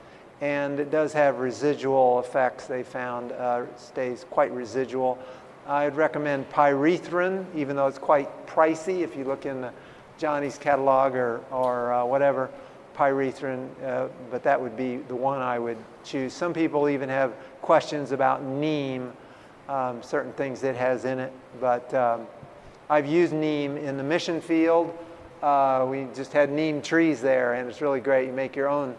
[0.41, 2.65] and it does have residual effects.
[2.65, 5.17] They found uh, stays quite residual.
[5.65, 9.01] I'd recommend pyrethrin, even though it's quite pricey.
[9.01, 9.69] If you look in
[10.17, 12.49] Johnny's catalog or, or uh, whatever,
[12.97, 16.33] pyrethrin, uh, but that would be the one I would choose.
[16.33, 19.13] Some people even have questions about neem,
[19.69, 22.27] um, certain things it has in it, but um,
[22.89, 24.93] I've used neem in the mission field.
[25.43, 28.27] Uh, we just had neem trees there, and it's really great.
[28.27, 28.95] You make your own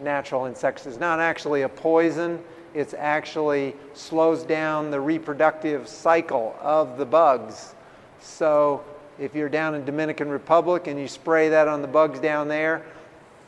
[0.00, 0.90] natural insecticide.
[0.90, 2.42] It's not actually a poison.
[2.74, 7.76] It actually slows down the reproductive cycle of the bugs.
[8.20, 8.82] So
[9.20, 12.84] if you're down in Dominican Republic and you spray that on the bugs down there,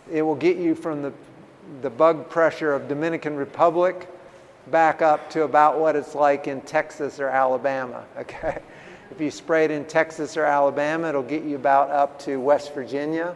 [0.08, 1.12] it will get you from the,
[1.82, 4.08] the bug pressure of Dominican Republic
[4.68, 8.60] back up to about what it's like in Texas or Alabama, okay?
[9.10, 12.74] If you spray it in Texas or Alabama, it'll get you about up to West
[12.74, 13.34] Virginia.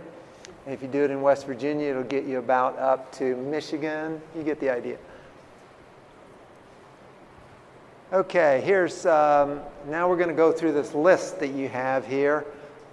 [0.66, 4.20] And if you do it in West Virginia, it'll get you about up to Michigan.
[4.36, 4.98] You get the idea.
[8.12, 12.44] Okay, here's, um, now we're going to go through this list that you have here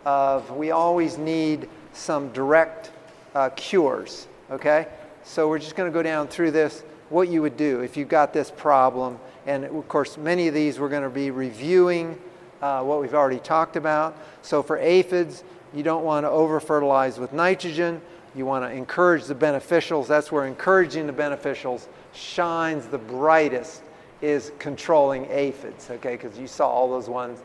[0.06, 2.92] of we always need some direct
[3.34, 4.88] uh, cures, okay?
[5.24, 8.08] So we're just going to go down through this, what you would do if you've
[8.08, 9.20] got this problem.
[9.48, 12.22] And of course, many of these we're going to be reviewing
[12.62, 14.18] uh, what we've already talked about.
[14.42, 15.44] So for aphids,
[15.74, 18.02] you don't want to over fertilize with nitrogen.
[18.36, 20.08] You want to encourage the beneficials.
[20.08, 23.84] That's where encouraging the beneficials shines the brightest
[24.22, 26.16] is controlling aphids, okay?
[26.16, 27.40] Because you saw all those ones,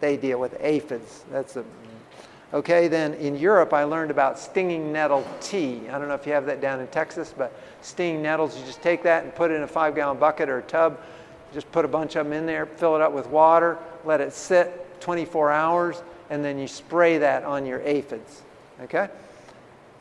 [0.00, 1.24] they deal with aphids.
[1.30, 1.64] That's a
[2.54, 5.82] Okay, then in Europe, I learned about stinging nettle tea.
[5.90, 7.52] I don't know if you have that down in Texas, but
[7.82, 10.60] stinging nettles, you just take that and put it in a five gallon bucket or
[10.60, 10.98] a tub.
[11.52, 13.76] Just put a bunch of them in there, fill it up with water,
[14.08, 18.42] let it sit 24 hours, and then you spray that on your aphids.
[18.82, 19.08] Okay?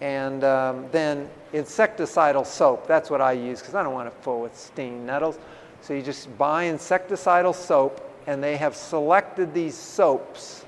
[0.02, 2.88] And um, then insecticidal soap.
[2.88, 5.38] That's what I use because I don't want it full with stinging nettles.
[5.82, 10.66] So you just buy insecticidal soap, and they have selected these soaps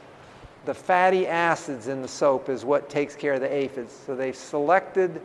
[0.66, 3.92] the fatty acids in the soap is what takes care of the aphids.
[4.06, 5.22] So they've selected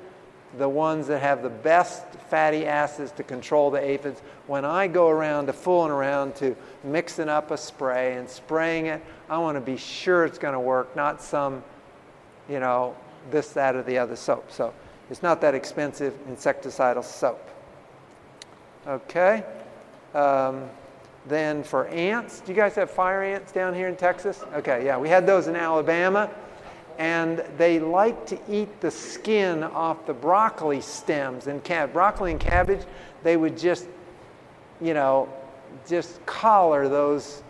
[0.57, 4.23] the ones that have the best fatty acids to control the aphids.
[4.47, 9.03] When I go around to fooling around to mixing up a spray and spraying it,
[9.29, 11.63] I want to be sure it's going to work, not some,
[12.49, 12.95] you know,
[13.31, 14.51] this, that, or the other soap.
[14.51, 14.73] So
[15.11, 17.49] it's not that expensive insecticidal soap.
[18.87, 19.45] Okay.
[20.15, 20.69] Um,
[21.27, 24.45] then for ants, do you guys have fire ants down here in Texas?
[24.55, 26.31] Okay, yeah, we had those in Alabama.
[26.99, 32.39] And they like to eat the skin off the broccoli stems and cab- broccoli and
[32.39, 32.83] cabbage.
[33.25, 33.89] They would just,
[34.81, 35.29] you know,
[35.87, 37.43] just collar those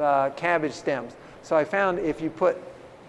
[0.00, 1.14] uh, cabbage stems.
[1.42, 2.56] So I found if you put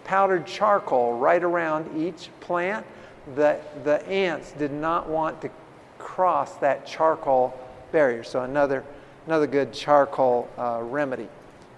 [0.04, 2.86] powdered charcoal right around each plant,
[3.34, 5.50] the, the ants did not want to
[5.98, 7.58] cross that charcoal
[7.92, 8.24] barrier.
[8.24, 8.84] So another
[9.26, 11.28] another good charcoal uh, remedy.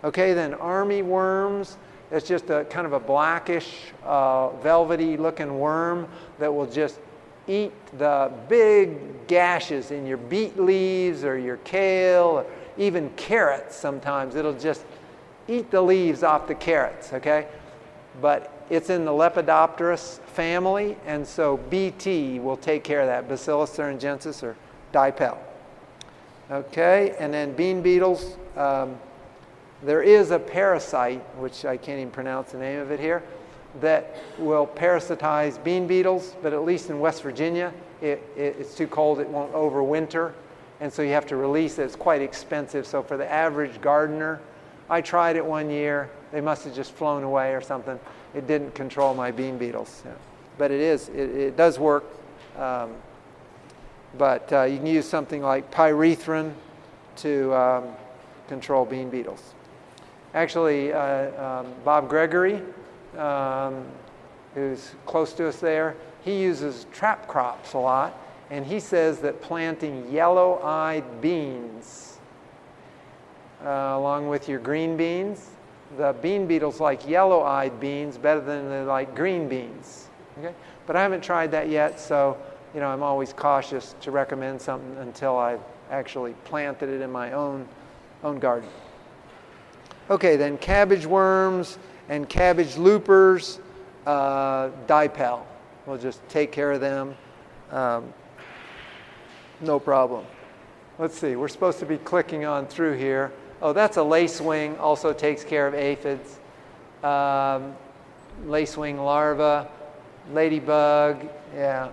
[0.05, 1.79] Okay, then army worms.
[2.13, 7.01] It's just a kind of a blackish, uh, velvety looking worm that will just
[7.49, 12.47] eat the big gashes in your beet leaves or your kale or
[12.79, 14.35] even carrots sometimes.
[14.35, 14.85] It'll just
[15.49, 17.47] eat the leaves off the carrots, okay?
[18.21, 23.77] But it's in the lepidopterous family, and so BT will take care of that, Bacillus
[23.77, 24.57] thuringiensis or
[24.93, 25.37] DiPel.
[26.51, 28.37] Okay, and then bean beetles.
[28.57, 28.97] Um,
[29.83, 33.23] there is a parasite, which I can't even pronounce the name of it here,
[33.81, 38.87] that will parasitize bean beetles, but at least in West Virginia, it, it, it's too
[38.87, 40.33] cold, it won't overwinter,
[40.81, 41.85] and so you have to release it.
[41.85, 42.87] It's quite expensive.
[42.87, 44.41] So for the average gardener,
[44.89, 46.11] I tried it one year.
[46.33, 47.99] They must have just flown away or something.
[48.35, 50.03] It didn't control my bean beetles.
[50.05, 50.13] Yeah.
[50.59, 52.05] But it is, it, it does work.
[52.57, 52.95] Um,
[54.19, 56.53] but uh, you can use something like pyrethrin
[57.17, 57.85] to um,
[58.49, 59.55] control bean beetles.
[60.35, 62.63] Actually, uh, um, Bob Gregory,
[63.17, 63.85] um,
[64.55, 68.19] who's close to us there, he uses trap crops a lot,
[68.51, 72.11] and he says that planting yellow eyed beans
[73.65, 75.51] uh, along with your green beans,
[75.97, 80.09] the bean beetles like yellow eyed beans better than they like green beans.
[80.39, 80.55] Okay?
[80.87, 82.39] But I haven't tried that yet, so
[82.75, 87.33] you know, I'm always cautious to recommend something until I've actually planted it in my
[87.33, 87.69] own,
[88.23, 88.69] own garden.
[90.09, 91.79] Okay, then cabbage worms
[92.11, 93.59] and cabbage loopers,
[94.07, 95.41] uh, DiPel.
[95.87, 97.17] We'll just take care of them.
[97.71, 98.13] Um,
[99.63, 100.27] no problem.
[100.99, 103.33] Let's see, we're supposed to be clicking on through here.
[103.63, 106.39] Oh, that's a lacewing, also takes care of aphids.
[107.03, 107.75] Um,
[108.45, 109.71] lacewing larva,
[110.33, 111.89] ladybug, yeah,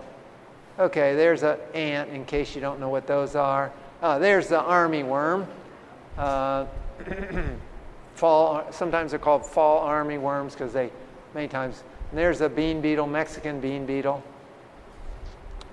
[0.78, 3.72] Okay, there's an ant in case you don't know what those are.
[4.00, 5.48] Uh, there's the army worm.
[6.16, 6.66] Uh,
[8.18, 10.90] fall, sometimes they're called fall army worms because they,
[11.34, 14.24] many times, there's a bean beetle, Mexican bean beetle,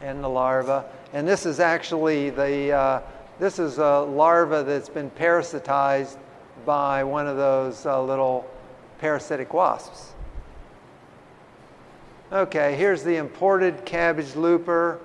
[0.02, 0.86] and the larva.
[1.14, 3.02] And this is actually the, uh,
[3.40, 6.18] this is a larva that's been parasitized
[6.68, 8.48] by one of those uh, little
[9.00, 10.14] parasitic wasps.
[12.32, 15.00] Okay, here's the imported cabbage looper,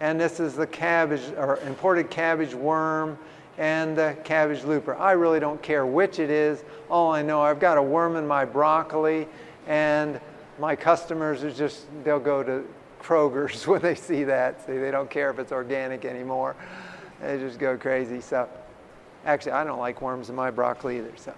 [0.00, 3.18] and this is the cabbage or imported cabbage worm
[3.58, 4.94] and the cabbage looper.
[4.96, 6.62] I really don't care which it is.
[6.90, 9.26] All I know, I've got a worm in my broccoli,
[9.66, 10.20] and
[10.58, 12.66] my customers are just, they'll go to
[13.00, 14.64] Kroger's when they see that.
[14.66, 16.56] See, they don't care if it's organic anymore.
[17.20, 18.20] They just go crazy.
[18.20, 18.48] So,
[19.24, 21.12] actually, I don't like worms in my broccoli either.
[21.16, 21.34] So.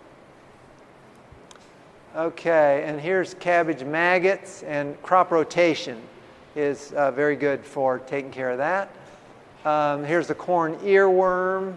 [2.17, 6.01] Okay, and here's cabbage maggots and crop rotation
[6.57, 8.91] is uh, very good for taking care of that.
[9.65, 11.77] Um, here's the corn earworm,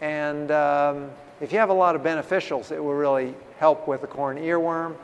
[0.00, 4.06] and um, if you have a lot of beneficials, it will really help with the
[4.06, 4.96] corn earworm.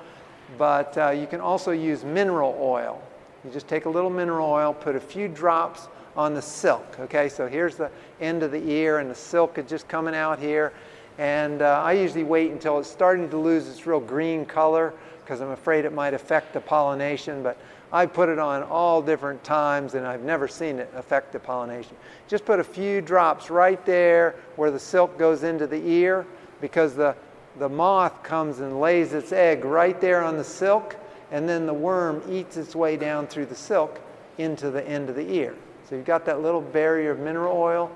[0.58, 3.02] But uh, you can also use mineral oil.
[3.44, 6.98] You just take a little mineral oil, put a few drops on the silk.
[7.00, 7.90] Okay, so here's the
[8.20, 10.72] end of the ear, and the silk is just coming out here,
[11.18, 14.92] And uh, I usually wait until it's starting to lose its real green color
[15.24, 17.42] because I'm afraid it might affect the pollination.
[17.42, 17.56] But
[17.94, 21.96] I put it on all different times and I've never seen it affect the pollination.
[22.26, 26.26] Just put a few drops right there where the silk goes into the ear
[26.60, 27.14] because the,
[27.60, 30.96] the moth comes and lays its egg right there on the silk
[31.30, 34.00] and then the worm eats its way down through the silk
[34.38, 35.54] into the end of the ear.
[35.88, 37.92] So you've got that little barrier of mineral oil,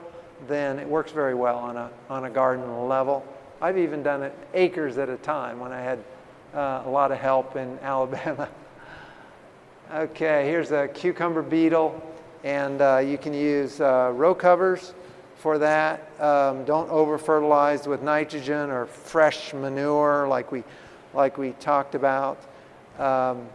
[0.46, 3.26] then it works very well on a, on a garden level.
[3.60, 5.98] I've even done it acres at a time when I had
[6.54, 8.48] uh, a lot of help in Alabama.
[9.94, 12.02] Okay, here's a cucumber beetle,
[12.44, 14.94] and uh, you can use uh, row covers
[15.36, 16.20] for that.
[16.20, 20.64] Um, don't over fertilize with nitrogen or fresh manure like we,
[21.14, 22.38] like we talked about.
[22.98, 23.46] Um,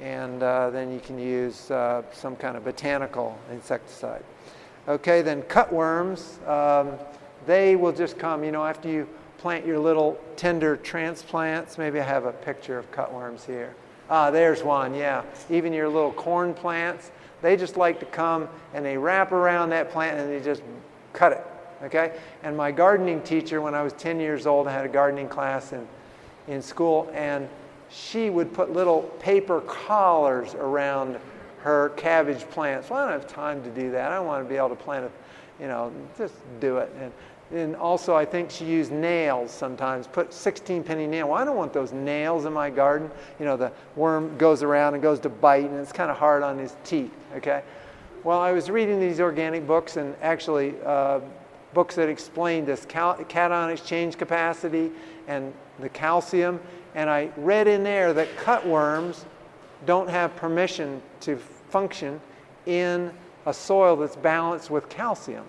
[0.00, 4.24] and uh, then you can use uh, some kind of botanical insecticide.
[4.88, 6.92] Okay, then cutworms, um,
[7.46, 11.78] they will just come, you know, after you plant your little tender transplants.
[11.78, 13.74] Maybe I have a picture of cutworms here.
[14.08, 15.22] Ah, there's one, yeah.
[15.50, 17.10] Even your little corn plants,
[17.42, 20.62] they just like to come and they wrap around that plant and they just
[21.12, 21.44] cut it,
[21.82, 22.18] okay?
[22.42, 25.72] And my gardening teacher, when I was 10 years old, I had a gardening class
[25.72, 25.86] in,
[26.46, 27.48] in school, and
[27.90, 31.18] she would put little paper collars around
[31.62, 32.90] her cabbage plants.
[32.90, 34.12] Well, I don't have time to do that.
[34.12, 35.12] I want to be able to plant it,
[35.60, 36.94] you know, just do it.
[37.00, 37.12] And,
[37.52, 40.06] and also, I think she used nails sometimes.
[40.06, 41.28] Put 16 penny nail.
[41.28, 43.10] Well, I don't want those nails in my garden.
[43.38, 46.42] You know, the worm goes around and goes to bite, and it's kind of hard
[46.42, 47.12] on his teeth.
[47.36, 47.62] Okay.
[48.24, 51.20] Well, I was reading these organic books, and actually uh,
[51.72, 54.90] books that explain this cation exchange capacity
[55.28, 56.58] and the calcium
[56.96, 59.26] and I read in there that cutworms
[59.84, 62.20] don't have permission to function
[62.64, 63.12] in
[63.44, 65.44] a soil that's balanced with calcium.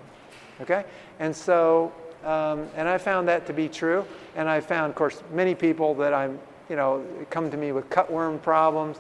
[0.61, 0.83] Okay?
[1.19, 1.91] And so,
[2.23, 4.05] um, and I found that to be true.
[4.35, 6.39] And I found, of course, many people that I'm,
[6.69, 8.97] you know, come to me with cutworm problems.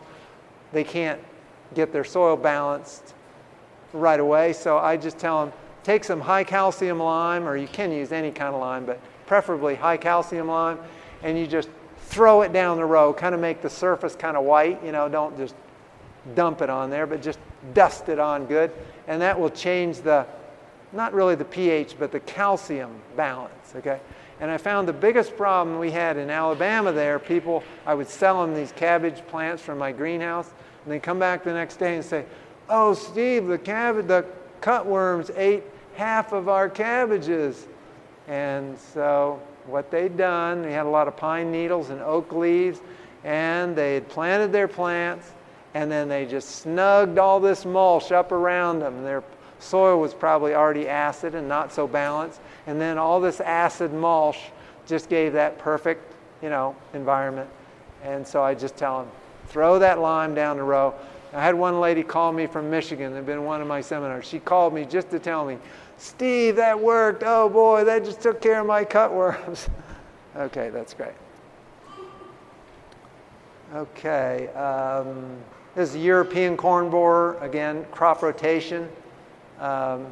[0.71, 1.19] They can't
[1.73, 3.13] get their soil balanced
[3.93, 4.53] right away.
[4.53, 5.53] So I just tell them,
[5.83, 9.75] take some high calcium lime, or you can use any kind of lime, but preferably
[9.75, 10.79] high calcium lime,
[11.23, 14.43] and you just throw it down the row, kind of make the surface kind of
[14.43, 14.83] white.
[14.83, 15.55] You know, don't just
[16.35, 17.39] dump it on there, but just
[17.73, 18.71] dust it on good.
[19.07, 20.25] And that will change the,
[20.93, 23.99] not really the pH, but the calcium balance, okay?
[24.39, 28.41] And I found the biggest problem we had in Alabama there, people, I would sell
[28.45, 30.49] them these cabbage plants from my greenhouse,
[30.83, 32.25] and they come back the next day and say,
[32.69, 34.25] oh, Steve, the cabbage, the
[34.61, 35.63] cutworms ate
[35.95, 37.67] half of our cabbages.
[38.27, 40.61] And so what they'd done.
[40.61, 42.79] They had a lot of pine needles and oak leaves,
[43.23, 45.31] and they had planted their plants,
[45.73, 49.03] and then they just snugged all this mulch up around them.
[49.59, 54.37] Soil was probably already acid and not so balanced, and then all this acid mulch
[54.85, 57.49] just gave that perfect, you know, environment.
[58.03, 59.11] And so I just tell them,
[59.47, 60.93] throw that lime down the row.
[61.33, 64.25] I had one lady call me from Michigan, had been one of my seminars.
[64.25, 65.57] She called me just to tell me,
[65.97, 67.23] Steve, that worked.
[67.25, 69.67] Oh boy, that just took care of my cutworms.
[70.35, 71.13] okay, that's great.
[73.75, 75.37] Okay, um,
[75.75, 78.87] this is European corn borer, again, crop rotation.
[79.59, 80.07] Um,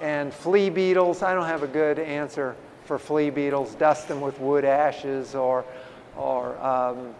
[0.00, 2.54] and flea beetles, I don't have a good answer
[2.84, 3.74] for flea beetles.
[3.74, 5.64] Dust them with wood ashes or,
[6.16, 7.14] or um,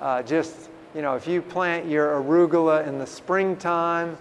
[0.00, 4.18] uh, just, you know, if you plant your arugula in the springtime,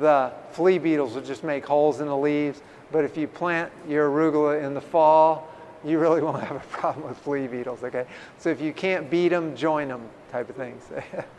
[0.00, 2.62] the flea beetles will just make holes in the leaves.
[2.92, 5.48] But if you plant your arugula in the fall,
[5.84, 8.06] you really won't have a problem with flea beetles, okay?
[8.38, 10.84] So if you can't beat them, join them type of things.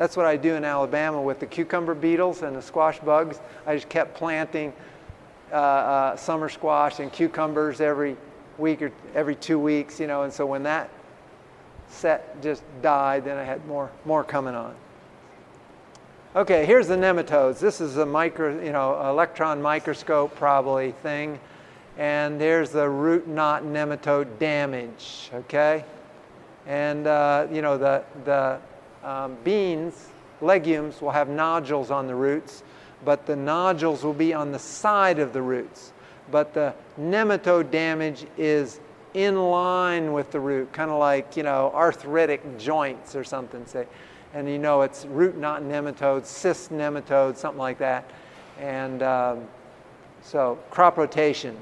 [0.00, 3.38] That's what I do in Alabama with the cucumber beetles and the squash bugs.
[3.66, 4.72] I just kept planting
[5.52, 8.16] uh, uh, summer squash and cucumbers every
[8.56, 10.88] week or every two weeks, you know, and so when that
[11.88, 14.74] set just died, then I had more, more coming on.
[16.34, 17.58] Okay, here's the nematodes.
[17.58, 21.38] This is a micro, you know, electron microscope probably thing.
[21.98, 25.84] And there's the root knot nematode damage, okay?
[26.66, 28.60] And, uh, you know, the, the
[29.04, 30.08] um, beans,
[30.40, 32.62] legumes, will have nodules on the roots,
[33.04, 35.92] but the nodules will be on the side of the roots.
[36.30, 38.80] But the nematode damage is
[39.14, 43.86] in line with the root, kind of like, you know, arthritic joints or something, say
[44.32, 48.04] and you know it's root knot nematodes, cyst nematodes, something like that.
[48.58, 49.44] And um,
[50.22, 51.56] so crop rotation.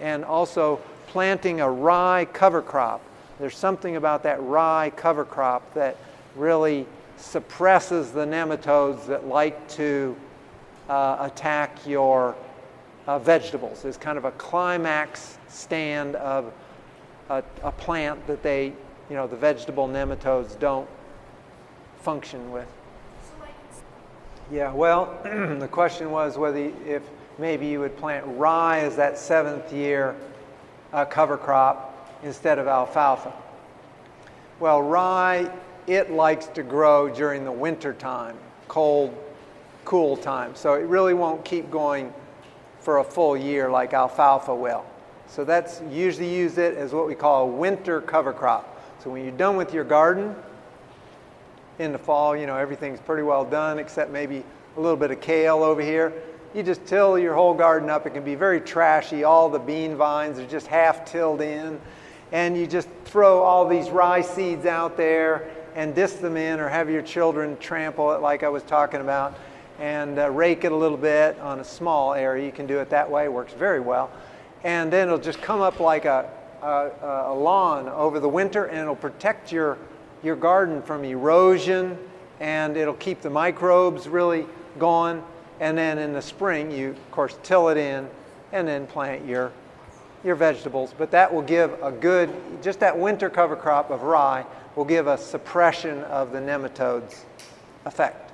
[0.00, 3.00] And also planting a rye cover crop.
[3.38, 5.96] There's something about that rye cover crop that
[6.36, 10.16] really suppresses the nematodes that like to
[10.88, 12.34] uh, attack your
[13.06, 13.84] uh, vegetables.
[13.84, 16.52] It's kind of a climax stand of
[17.28, 18.66] a, a plant that they,
[19.08, 20.88] you know, the vegetable nematodes don't
[22.00, 22.68] function with.
[24.50, 27.02] Yeah, well, the question was whether if
[27.38, 30.14] maybe you would plant rye as that seventh year
[30.92, 33.32] uh, cover crop instead of alfalfa.
[34.60, 35.50] Well, rye,
[35.86, 38.36] it likes to grow during the winter time,
[38.68, 39.14] cold,
[39.84, 40.54] cool time.
[40.54, 42.12] So it really won't keep going
[42.80, 44.84] for a full year like alfalfa will.
[45.26, 48.80] So that's usually use it as what we call a winter cover crop.
[49.02, 50.36] So when you're done with your garden
[51.78, 54.44] in the fall, you know, everything's pretty well done except maybe
[54.76, 56.12] a little bit of kale over here.
[56.54, 58.06] You just till your whole garden up.
[58.06, 59.24] It can be very trashy.
[59.24, 61.80] All the bean vines are just half tilled in.
[62.30, 66.68] And you just throw all these rye seeds out there and disc them in or
[66.68, 69.34] have your children trample it like I was talking about
[69.78, 72.44] and uh, rake it a little bit on a small area.
[72.44, 74.10] You can do it that way, it works very well.
[74.64, 76.30] And then it'll just come up like a,
[76.62, 76.90] a,
[77.26, 79.78] a lawn over the winter and it'll protect your,
[80.22, 81.98] your garden from erosion
[82.40, 84.46] and it'll keep the microbes really
[84.78, 85.24] gone.
[85.60, 88.08] And then in the spring, you of course till it in
[88.52, 89.52] and then plant your,
[90.24, 90.94] your vegetables.
[90.96, 92.30] But that will give a good,
[92.62, 94.44] just that winter cover crop of rye
[94.76, 97.24] will give a suppression of the nematodes
[97.84, 98.32] effect.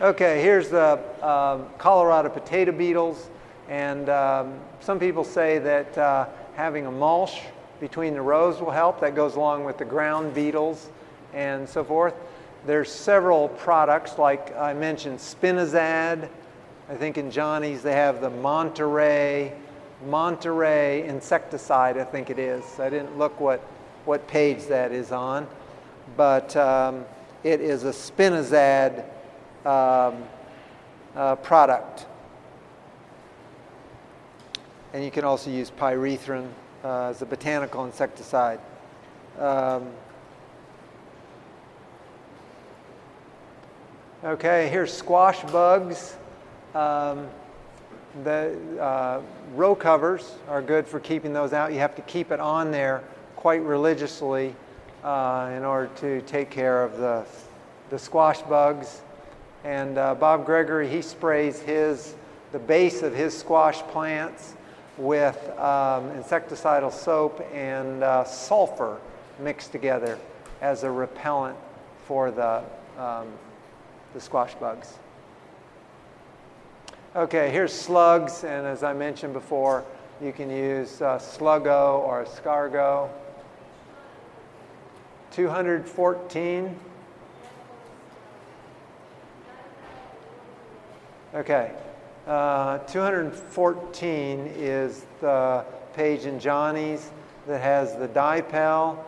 [0.00, 3.30] Okay, here's the um, Colorado potato beetles.
[3.68, 7.40] And um, some people say that uh, having a mulch
[7.80, 9.00] between the rows will help.
[9.00, 10.90] That goes along with the ground beetles
[11.32, 12.14] and so forth.
[12.66, 16.28] There's several products, like I mentioned, Spinosad.
[16.88, 19.52] I think in Johnny's they have the Monterey,
[20.06, 22.64] Monterey insecticide, I think it is.
[22.78, 23.60] I didn't look what,
[24.04, 25.46] what page that is on.
[26.16, 27.04] But um,
[27.42, 29.04] it is a Spinosad
[29.64, 30.24] um,
[31.16, 32.06] uh, product.
[34.92, 36.48] And you can also use pyrethrin
[36.84, 38.60] uh, as a botanical insecticide.
[39.38, 39.88] Um,
[44.22, 46.16] okay, here's squash bugs.
[48.22, 49.20] The uh,
[49.54, 51.72] row covers are good for keeping those out.
[51.72, 53.02] You have to keep it on there
[53.34, 54.54] quite religiously
[55.02, 57.24] uh, in order to take care of the,
[57.90, 59.02] the squash bugs.
[59.64, 62.14] And uh, Bob Gregory, he sprays his,
[62.52, 64.54] the base of his squash plants
[64.96, 68.98] with um, insecticidal soap and uh, sulfur
[69.40, 70.18] mixed together
[70.60, 71.56] as a repellent
[72.06, 72.62] for the,
[72.96, 73.26] um,
[74.12, 74.98] the squash bugs.
[77.16, 79.84] Okay, here's slugs, and as I mentioned before,
[80.20, 83.08] you can use uh, Sluggo or escargot.
[85.30, 86.76] 214
[91.34, 91.70] Okay.
[92.26, 97.10] Uh, 214 is the page in Johnny's
[97.46, 98.98] that has the DiPel,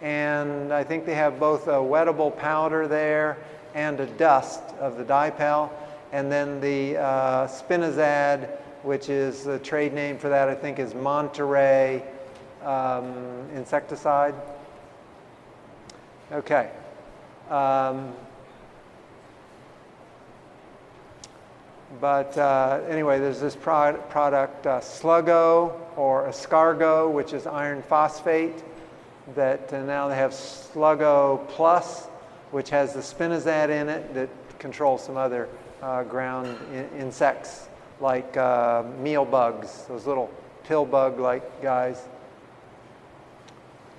[0.00, 3.36] and I think they have both a wettable powder there
[3.74, 5.70] and a dust of the DiPel,
[6.12, 8.48] and then the uh, Spinosad,
[8.82, 12.04] which is the trade name for that, I think is Monterey
[12.62, 14.34] um, insecticide.
[16.30, 16.70] Okay.
[17.50, 18.12] Um,
[22.00, 28.64] But uh, anyway, there's this pro- product, uh, Sluggo or Escargot, which is iron phosphate,
[29.34, 32.06] that uh, now they have Sluggo Plus,
[32.50, 35.48] which has the spinosad in it that controls some other
[35.82, 37.68] uh, ground in- insects
[38.00, 40.30] like uh, meal bugs, those little
[40.64, 42.06] pill bug like guys.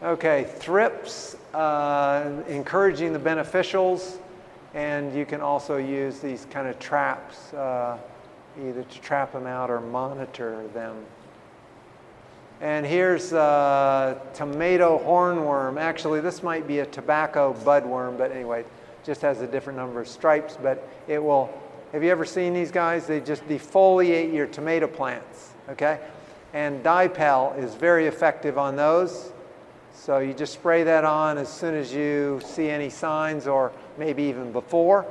[0.01, 4.17] Okay, thrips, uh, encouraging the beneficials.
[4.73, 7.97] And you can also use these kind of traps uh,
[8.59, 11.05] either to trap them out or monitor them.
[12.59, 15.79] And here's uh, tomato hornworm.
[15.79, 18.65] Actually, this might be a tobacco budworm, but anyway,
[19.03, 20.57] just has a different number of stripes.
[20.61, 21.53] But it will.
[21.93, 23.05] Have you ever seen these guys?
[23.05, 25.51] They just defoliate your tomato plants.
[25.69, 25.99] Okay,
[26.51, 29.31] and DiPel is very effective on those.
[29.93, 34.23] So you just spray that on as soon as you see any signs or maybe
[34.23, 35.05] even before.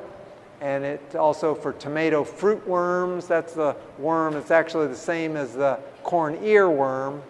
[0.60, 5.54] And it also for tomato fruit worms, that's the worm It's actually the same as
[5.54, 7.22] the corn earworm.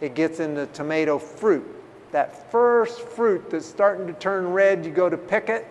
[0.00, 1.66] It gets into tomato fruit.
[2.12, 5.66] That first fruit that's starting to turn red, you go to pick it,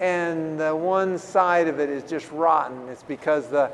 [0.00, 2.88] and the one side of it is just rotten.
[2.88, 3.70] It's because the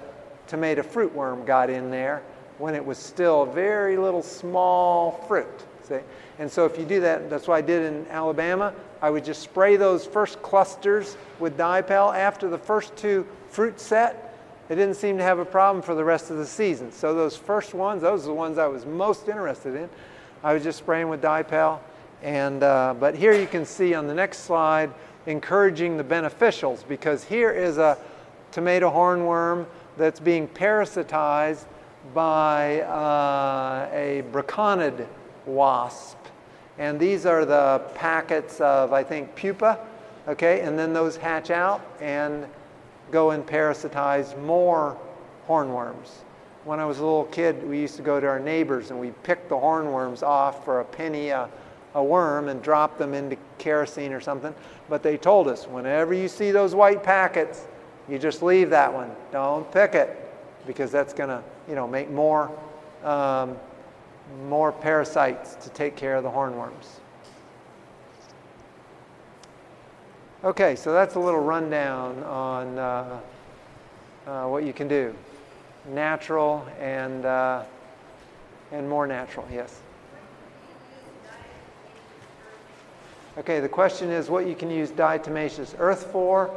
[0.46, 2.22] tomato fruit worm got in there
[2.58, 5.48] when it was still very little small fruit.
[5.82, 5.98] See?
[6.38, 8.72] And so if you do that, that's what I did in Alabama.
[9.00, 12.14] I would just spray those first clusters with DiPel.
[12.14, 16.04] After the first two fruit set, it didn't seem to have a problem for the
[16.04, 16.92] rest of the season.
[16.92, 19.88] So those first ones, those are the ones I was most interested in.
[20.44, 21.80] I was just spraying with DiPel.
[22.22, 24.92] And, uh, but here you can see on the next slide,
[25.26, 27.96] encouraging the beneficials because here is a
[28.50, 29.66] tomato hornworm
[29.96, 31.64] that's being parasitized
[32.14, 35.06] by uh, a braconid
[35.46, 36.18] wasp.
[36.78, 39.78] And these are the packets of, I think, pupa,
[40.26, 40.60] okay?
[40.60, 42.46] And then those hatch out and
[43.10, 44.96] go and parasitize more
[45.46, 46.22] hornworms.
[46.64, 49.10] When I was a little kid, we used to go to our neighbors and we
[49.22, 51.48] picked the hornworms off for a penny a,
[51.94, 54.54] a worm and drop them into kerosene or something.
[54.88, 57.66] But they told us, whenever you see those white packets,
[58.08, 59.10] you just leave that one.
[59.30, 60.18] Don't pick it
[60.66, 62.50] because that's going to, you know, make more,
[63.04, 63.56] um,
[64.48, 66.98] more parasites to take care of the hornworms.
[70.44, 73.20] Okay, so that's a little rundown on uh,
[74.26, 75.14] uh, what you can do.
[75.88, 77.62] Natural and, uh,
[78.72, 79.80] and more natural, yes.
[83.38, 86.50] Okay, the question is what you can use diatomaceous earth for,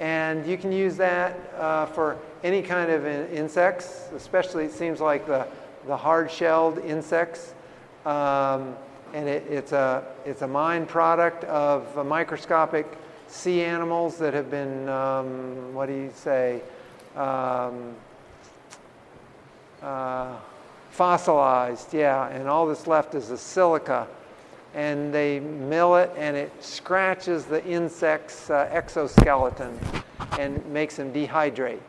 [0.00, 5.00] and you can use that uh, for any kind of in insects, especially it seems
[5.00, 5.46] like the,
[5.86, 7.54] the hard-shelled insects.
[8.04, 8.74] Um,
[9.14, 12.88] and it, it's, a, it's a mine product of microscopic
[13.28, 16.60] sea animals that have been, um, what do you say,
[17.14, 17.94] um,
[19.80, 20.34] uh,
[20.90, 24.08] fossilized, yeah, and all that's left is the silica.
[24.76, 29.76] And they mill it and it scratches the insect's uh, exoskeleton
[30.38, 31.80] and makes them dehydrate.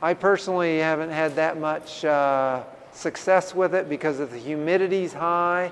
[0.00, 2.62] I personally haven't had that much uh,
[2.92, 5.70] success with it because if the humidity's high,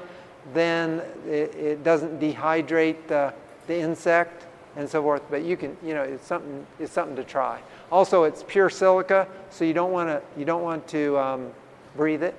[0.53, 3.33] then it, it doesn't dehydrate the,
[3.67, 5.23] the insect and so forth.
[5.31, 7.61] But you can, you know, it's something, it's something to try.
[7.91, 11.51] Also, it's pure silica, so you don't want to, you don't want to um,
[11.97, 12.35] breathe it.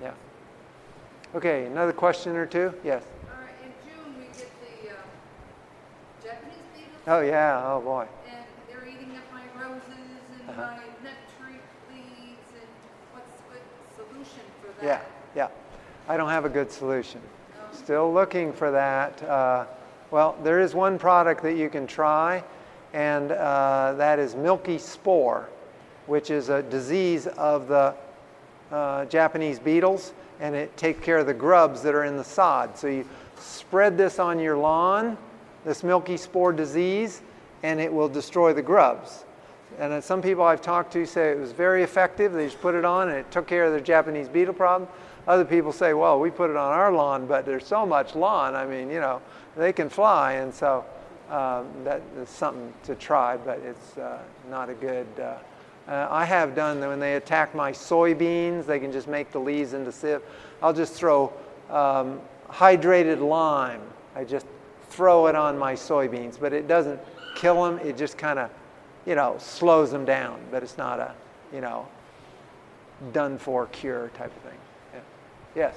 [0.00, 0.12] Yeah.
[1.34, 2.72] Okay, another question or two?
[2.84, 3.02] Yes.
[3.24, 4.94] All right, in June we get the uh,
[6.22, 6.95] Japanese beetles.
[7.06, 7.62] Oh yeah.
[7.64, 8.06] Oh boy.
[8.28, 9.82] And they're eating up my roses
[10.40, 10.62] and Uh-huh.
[10.62, 11.14] my nut
[11.92, 12.68] leaves and
[13.12, 15.00] what's the solution for that?
[15.34, 15.48] Yeah.
[15.48, 15.48] Yeah.
[16.08, 17.20] I don't have a good solution.
[17.20, 19.22] Um, Still looking for that.
[19.22, 19.66] Uh,
[20.10, 22.42] well, there is one product that you can try,
[22.92, 25.48] and uh, that is milky spore,
[26.06, 27.94] which is a disease of the
[28.72, 32.76] uh, Japanese beetles, and it takes care of the grubs that are in the sod.
[32.78, 33.04] So you
[33.38, 35.16] spread this on your lawn,
[35.66, 37.20] this milky spore disease,
[37.64, 39.24] and it will destroy the grubs.
[39.80, 42.32] And some people I've talked to say it was very effective.
[42.32, 44.88] They just put it on and it took care of the Japanese beetle problem.
[45.26, 48.54] Other people say, well, we put it on our lawn, but there's so much lawn.
[48.54, 49.20] I mean, you know,
[49.56, 50.34] they can fly.
[50.34, 50.84] And so
[51.30, 55.08] um, that is something to try, but it's uh, not a good.
[55.18, 55.34] Uh,
[55.88, 59.72] uh, I have done when they attack my soybeans, they can just make the leaves
[59.72, 60.22] into sieve.
[60.62, 61.32] I'll just throw
[61.70, 63.82] um, hydrated lime.
[64.14, 64.46] I just
[64.96, 66.98] throw it on my soybeans, but it doesn't
[67.34, 67.78] kill them.
[67.86, 68.50] It just kind of,
[69.04, 70.40] you know, slows them down.
[70.50, 71.14] But it's not a,
[71.52, 71.86] you know,
[73.12, 74.58] done for cure type of thing.
[74.94, 75.00] Yeah.
[75.54, 75.76] Yes.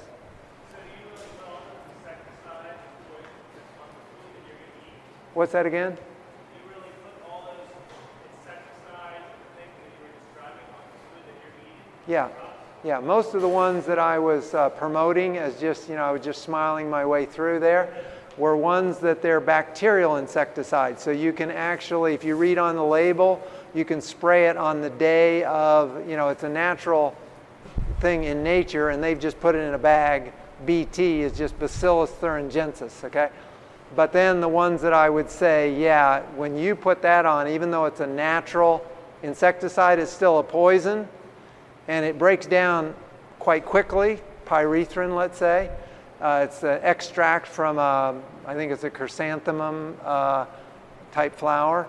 [0.71, 2.79] So really put all those insecticides
[3.11, 3.27] with
[3.75, 4.93] on the food that you're going to eat?
[5.33, 5.91] What's that again?
[5.91, 7.67] Really put all those
[8.39, 12.07] insecticides and the things that you were describing on the food that you're eating?
[12.07, 12.29] Yeah.
[12.85, 16.11] Yeah, most of the ones that I was uh, promoting as just, you know, I
[16.11, 17.93] was just smiling my way through there
[18.39, 21.03] were ones that they're bacterial insecticides.
[21.03, 23.41] So you can actually, if you read on the label,
[23.75, 27.15] you can spray it on the day of, you know, it's a natural
[27.99, 30.31] thing in nature and they've just put it in a bag.
[30.65, 33.29] BT is just Bacillus thuringiensis, okay?
[33.95, 37.71] But then the ones that I would say, yeah, when you put that on, even
[37.71, 38.85] though it's a natural
[39.21, 41.07] insecticide, it's still a poison
[41.87, 42.95] and it breaks down
[43.39, 45.69] quite quickly, pyrethrin, let's say.
[46.21, 48.13] Uh, it's an extract from, a,
[48.45, 50.45] I think it's a chrysanthemum uh,
[51.13, 51.87] type flower.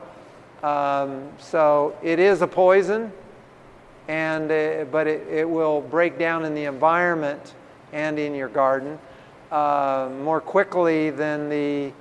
[0.62, 3.12] Um, so it is a poison,
[4.07, 7.55] and uh, but it, it will break down in the environment
[7.93, 8.99] and in your garden
[9.51, 11.93] uh, more quickly than the,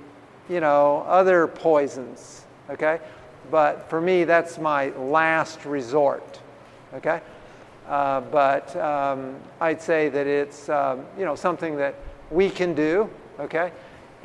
[0.48, 2.44] you know, other poisons.
[2.68, 3.00] Okay,
[3.50, 6.40] but for me, that's my last resort.
[6.94, 7.20] Okay.
[7.88, 11.96] Uh, but um, I'd say that it's um, you know something that
[12.30, 13.72] we can do, okay?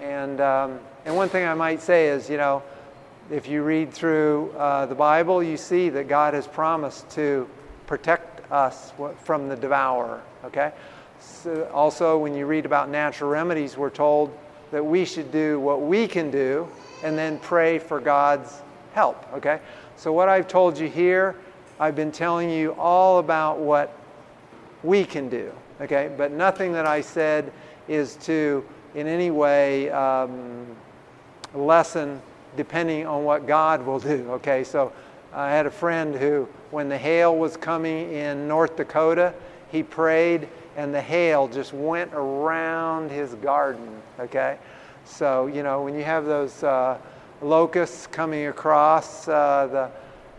[0.01, 2.63] And um, and one thing I might say is you know
[3.31, 7.49] if you read through uh, the Bible, you see that God has promised to
[7.87, 8.93] protect us
[9.23, 10.71] from the devourer, okay?
[11.19, 14.35] So also, when you read about natural remedies, we're told
[14.71, 16.67] that we should do what we can do
[17.03, 18.61] and then pray for God's
[18.93, 19.59] help, okay?
[19.95, 21.35] So what I've told you here
[21.79, 23.97] I've been telling you all about what
[24.83, 25.51] we can do,
[25.81, 26.13] okay?
[26.15, 27.51] But nothing that I said
[27.87, 28.65] is to
[28.95, 30.65] in any way um,
[31.53, 32.21] lessen
[32.55, 34.63] depending on what God will do, okay?
[34.63, 34.93] So
[35.33, 39.33] I had a friend who, when the hail was coming in North Dakota,
[39.71, 44.57] he prayed and the hail just went around his garden, okay?
[45.03, 46.97] So, you know, when you have those uh,
[47.41, 49.91] locusts coming across uh, the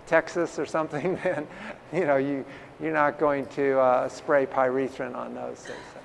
[0.06, 1.46] Texas or something, then,
[1.92, 2.44] you know, you,
[2.80, 5.95] you're not going to uh, spray pyrethrin on those things.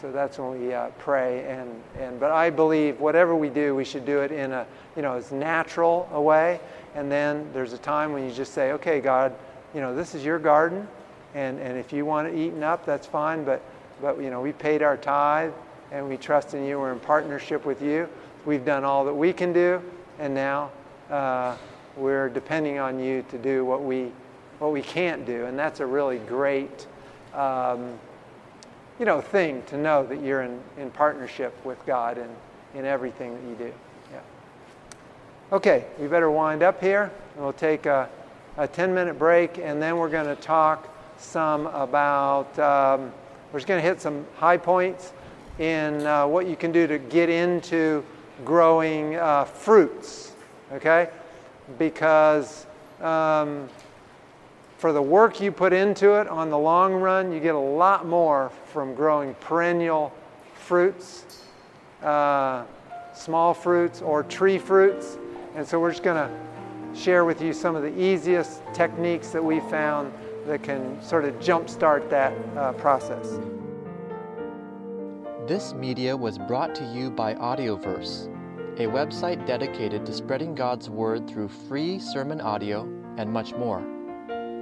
[0.00, 1.44] So that's when we uh, pray.
[1.48, 5.00] And, and, but I believe whatever we do, we should do it in a, you
[5.00, 6.60] know, as natural a way.
[6.94, 9.34] And then there's a time when you just say, okay, God,
[9.74, 10.86] you know, this is your garden.
[11.34, 13.44] And, and if you want it eaten up, that's fine.
[13.44, 13.62] But,
[14.02, 15.52] but, you know, we paid our tithe
[15.90, 16.78] and we trust in you.
[16.78, 18.08] We're in partnership with you.
[18.44, 19.82] We've done all that we can do.
[20.18, 20.70] And now
[21.10, 21.56] uh,
[21.96, 24.12] we're depending on you to do what we,
[24.58, 25.46] what we can't do.
[25.46, 26.86] And that's a really great,
[27.34, 27.98] um,
[28.98, 32.28] you know, thing to know that you're in, in partnership with God in,
[32.78, 33.74] in everything that you do.
[34.12, 34.20] Yeah.
[35.52, 37.10] Okay, we better wind up here.
[37.36, 38.08] We'll take a,
[38.56, 40.88] a 10 minute break and then we're going to talk
[41.18, 43.12] some about, um,
[43.52, 45.12] we're just going to hit some high points
[45.58, 48.04] in uh, what you can do to get into
[48.44, 50.32] growing uh, fruits,
[50.72, 51.08] okay?
[51.78, 52.66] Because
[53.00, 53.68] um,
[54.76, 58.06] for the work you put into it on the long run, you get a lot
[58.06, 60.12] more from growing perennial
[60.54, 61.24] fruits,
[62.02, 62.64] uh,
[63.14, 65.18] small fruits, or tree fruits.
[65.54, 69.42] And so we're just going to share with you some of the easiest techniques that
[69.42, 70.12] we found
[70.46, 73.38] that can sort of jumpstart that uh, process.
[75.46, 78.26] This media was brought to you by Audioverse,
[78.78, 82.82] a website dedicated to spreading God's Word through free sermon audio
[83.16, 83.95] and much more.